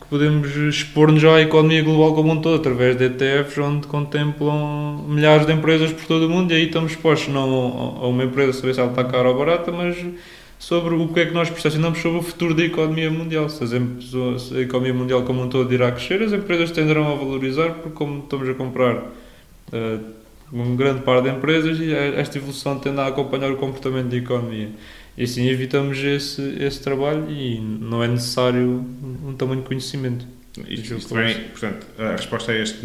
podemos 0.10 0.56
expor-nos 0.56 1.24
à 1.24 1.42
economia 1.42 1.82
global 1.84 2.14
como 2.14 2.34
um 2.34 2.42
todo, 2.42 2.56
através 2.56 2.98
de 2.98 3.06
ETFs, 3.06 3.58
onde 3.58 3.88
contemplam 3.88 5.06
milhares 5.08 5.46
de 5.46 5.54
empresas 5.54 5.92
por 5.92 6.06
todo 6.06 6.28
o 6.28 6.30
mundo, 6.30 6.52
e 6.52 6.56
aí 6.56 6.66
estamos 6.66 6.92
expostos 6.92 7.34
não 7.34 8.00
a 8.02 8.08
uma 8.08 8.24
empresa 8.24 8.54
saber 8.54 8.74
se 8.74 8.80
ela 8.80 8.90
está 8.90 9.04
cara 9.04 9.30
ou 9.30 9.38
barata, 9.38 9.72
mas 9.72 9.98
sobre 10.60 10.96
o 10.96 11.08
que 11.10 11.20
é 11.20 11.26
que 11.28 11.34
nós 11.34 11.50
percepcionamos 11.50 12.00
sobre 12.00 12.20
o 12.20 12.22
futuro 12.22 12.54
da 12.54 12.64
economia 12.64 13.12
mundial. 13.12 13.48
Se, 13.50 13.64
a 13.64 14.60
economia 14.60 14.94
mundial 14.94 15.24
como 15.24 15.44
um 15.44 15.50
todo 15.50 15.72
irá 15.74 15.92
crescer, 15.92 16.22
as 16.22 16.34
empresas 16.34 16.72
tenderão 16.72 17.12
a 17.12 17.16
valorizar, 17.16 17.74
porque 17.76 17.92
como 17.92 18.20
estamos 18.20 18.50
a 18.50 18.54
comprar 18.54 18.96
uh, 18.96 20.17
um 20.52 20.76
grande 20.76 21.02
par 21.02 21.22
de 21.22 21.30
empresas 21.30 21.80
e 21.80 21.94
esta 21.94 22.38
evolução 22.38 22.80
tende 22.80 23.00
a 23.00 23.08
acompanhar 23.08 23.52
o 23.52 23.58
comportamento 23.58 24.08
da 24.08 24.18
economia. 24.18 24.70
E 25.18 25.24
assim 25.24 25.48
evitamos 25.48 25.98
esse, 25.98 26.42
esse 26.60 26.82
trabalho 26.82 27.30
e 27.30 27.60
não 27.60 28.04
é 28.04 28.08
necessário 28.08 28.86
um 29.26 29.34
tamanho 29.34 29.62
de 29.62 29.68
conhecimento. 29.68 30.26
Isto, 30.68 30.96
isto 30.96 31.14
vem, 31.14 31.36
portanto, 31.50 31.86
a 32.00 32.12
resposta 32.12 32.52
a 32.52 32.56
este 32.58 32.80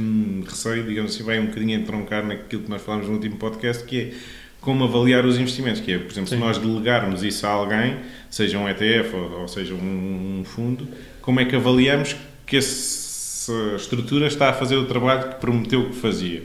receio, 0.47 0.85
digamos 0.85 1.15
assim, 1.15 1.23
vai 1.23 1.39
um 1.39 1.47
bocadinho 1.47 1.79
entroncar 1.79 2.27
naquilo 2.27 2.63
que 2.63 2.71
nós 2.71 2.83
falámos 2.83 3.07
no 3.09 3.15
último 3.15 3.37
podcast, 3.37 3.85
que 3.85 4.01
é 4.01 4.13
como 4.61 4.85
avaliar 4.85 5.25
os 5.25 5.39
investimentos, 5.39 5.81
que 5.81 5.93
é, 5.93 5.99
por 5.99 6.11
exemplo, 6.13 6.29
Sim. 6.29 6.37
se 6.37 6.41
nós 6.41 6.59
delegarmos 6.59 7.23
isso 7.23 7.47
a 7.47 7.51
alguém, 7.51 7.97
seja 8.31 8.59
um 8.59 8.69
ETF 8.69 9.15
ou, 9.15 9.41
ou 9.41 9.49
seja 9.49 9.75
um, 9.75 10.41
um, 10.41 10.45
fundo, 10.45 10.87
como 11.21 11.41
é 11.41 11.45
que 11.45 11.57
avaliamos 11.57 12.15
que 12.47 12.57
essa 12.57 13.75
estrutura 13.77 14.27
está 14.27 14.51
a 14.51 14.53
fazer 14.53 14.77
o 14.77 14.85
trabalho 14.85 15.31
que 15.31 15.35
prometeu 15.37 15.89
que 15.89 15.97
fazia? 15.97 16.43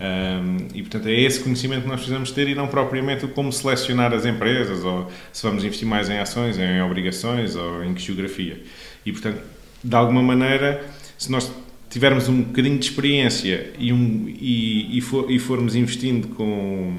Um, 0.00 0.68
e, 0.74 0.80
portanto, 0.80 1.08
é 1.08 1.12
esse 1.12 1.40
conhecimento 1.40 1.82
que 1.82 1.88
nós 1.88 1.96
precisamos 1.96 2.30
ter 2.30 2.48
e 2.48 2.54
não 2.54 2.66
propriamente 2.66 3.26
como 3.28 3.52
selecionar 3.52 4.14
as 4.14 4.24
empresas 4.24 4.82
ou 4.82 5.10
se 5.30 5.42
vamos 5.42 5.62
investir 5.62 5.86
mais 5.86 6.08
em 6.08 6.18
ações, 6.18 6.58
em 6.58 6.80
obrigações 6.80 7.54
ou 7.54 7.84
em 7.84 7.92
que 7.92 8.00
geografia. 8.00 8.62
E, 9.04 9.12
portanto, 9.12 9.42
de 9.84 9.94
alguma 9.94 10.22
maneira, 10.22 10.82
se 11.18 11.30
nós 11.30 11.52
tivermos 11.90 12.28
um 12.28 12.42
bocadinho 12.42 12.78
de 12.78 12.86
experiência 12.86 13.72
e, 13.78 13.92
um, 13.92 14.26
e, 14.28 14.96
e, 14.96 15.00
for, 15.02 15.30
e 15.30 15.38
formos 15.38 15.76
investindo 15.76 16.28
com, 16.28 16.94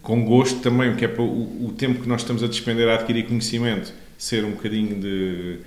com 0.00 0.24
gosto 0.24 0.60
também, 0.60 0.96
que 0.96 1.04
é 1.04 1.08
para 1.08 1.22
o, 1.22 1.66
o 1.66 1.72
tempo 1.72 2.00
que 2.00 2.08
nós 2.08 2.22
estamos 2.22 2.42
a 2.42 2.46
despender 2.46 2.88
a 2.88 2.94
adquirir 2.94 3.26
conhecimento 3.26 3.92
ser 4.16 4.44
um 4.44 4.52
bocadinho 4.52 4.98
de 4.98 5.58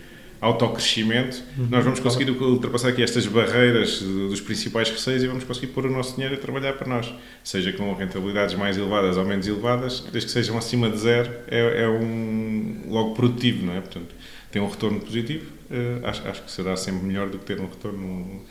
autocrescimento, 0.46 1.42
uhum. 1.58 1.68
nós 1.72 1.84
vamos 1.84 2.00
conseguir 2.00 2.30
ultrapassar 2.30 2.90
aqui 2.90 3.02
estas 3.02 3.26
barreiras 3.26 4.00
dos 4.02 4.40
principais 4.40 4.90
receios 4.92 5.24
e 5.24 5.28
vamos 5.28 5.44
conseguir 5.44 5.68
pôr 5.68 5.88
o 5.88 5.92
nosso 5.92 6.14
dinheiro 6.14 6.36
a 6.36 6.38
trabalhar 6.38 6.74
para 6.74 6.88
nós. 6.88 7.12
Seja 7.44 7.74
com 7.74 7.92
rentabilidades 7.94 8.54
mais 8.54 8.78
elevadas 8.78 9.18
ou 9.18 9.26
menos 9.26 9.48
elevadas, 9.48 10.02
desde 10.12 10.28
que 10.28 10.32
sejam 10.32 10.56
acima 10.56 10.88
de 10.90 10.98
zero, 11.00 11.32
é, 11.48 11.84
é 11.84 11.90
um 11.90 12.84
logo 12.88 13.16
produtivo, 13.16 13.66
não 13.66 13.74
é? 13.74 13.82
Portanto, 13.82 14.14
tem 14.52 14.62
um 14.62 14.70
retorno 14.70 15.00
positivo, 15.00 15.46
uh, 15.72 16.06
acho, 16.06 16.28
acho 16.28 16.44
que 16.44 16.52
será 16.52 16.76
sempre 16.76 17.06
melhor 17.06 17.28
do 17.28 17.40
que 17.40 17.46
ter 17.46 17.60
um 17.60 17.66
retorno 17.66 18.42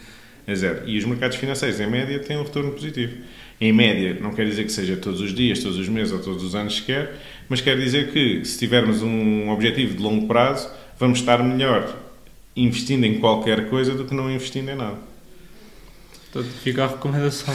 a 0.46 0.54
zero. 0.54 0.83
E 0.87 0.98
os 0.98 1.04
mercados 1.04 1.37
financeiros, 1.37 1.78
em 1.78 1.87
média, 1.87 2.18
têm 2.18 2.37
um 2.37 2.42
retorno 2.42 2.72
positivo. 2.72 3.18
Em 3.61 3.72
média, 3.72 4.18
não 4.20 4.35
quer 4.35 4.46
dizer 4.46 4.64
que 4.64 4.72
seja 4.72 4.96
todos 4.96 5.20
os 5.20 5.33
dias, 5.33 5.61
todos 5.61 5.78
os 5.78 5.88
meses 5.88 6.12
ou 6.12 6.18
todos 6.18 6.42
os 6.42 6.57
anos 6.57 6.76
sequer, 6.76 7.14
mas 7.48 7.61
quer 7.61 7.78
dizer 7.78 8.11
que 8.11 8.44
se 8.44 8.59
tivermos 8.59 9.00
um 9.00 9.48
objetivo 9.50 9.94
de 9.96 10.02
longo 10.02 10.26
prazo, 10.26 10.68
vamos 10.98 11.20
estar 11.20 11.42
melhor 11.42 11.94
investindo 12.57 13.04
em 13.04 13.18
qualquer 13.18 13.68
coisa 13.68 13.94
do 13.94 14.04
que 14.04 14.14
não 14.14 14.30
investindo 14.30 14.68
em 14.70 14.76
nada. 14.76 14.98
Portanto, 16.33 16.52
fica 16.62 16.85
a 16.85 16.87
recomendação. 16.88 17.54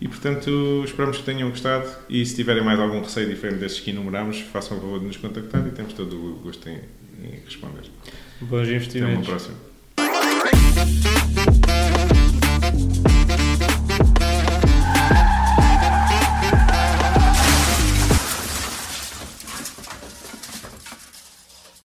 E 0.00 0.08
portanto, 0.08 0.82
esperamos 0.84 1.18
que 1.18 1.24
tenham 1.24 1.50
gostado. 1.50 1.88
E 2.08 2.24
se 2.24 2.34
tiverem 2.34 2.64
mais 2.64 2.80
algum 2.80 3.02
receio 3.02 3.28
diferente 3.28 3.58
destes 3.58 3.82
que 3.82 3.90
enumeramos, 3.90 4.40
façam 4.40 4.78
o 4.78 4.80
favor 4.80 4.98
de 4.98 5.06
nos 5.06 5.16
contactar 5.16 5.66
e 5.66 5.70
temos 5.70 5.92
todo 5.92 6.16
o 6.16 6.36
gosto 6.36 6.68
em, 6.68 6.80
em 7.22 7.40
responder. 7.44 7.82
Bons 8.40 8.68
investimentos. 8.68 9.28
Até 9.28 9.32
uma 9.32 9.54
próxima. 10.74 11.09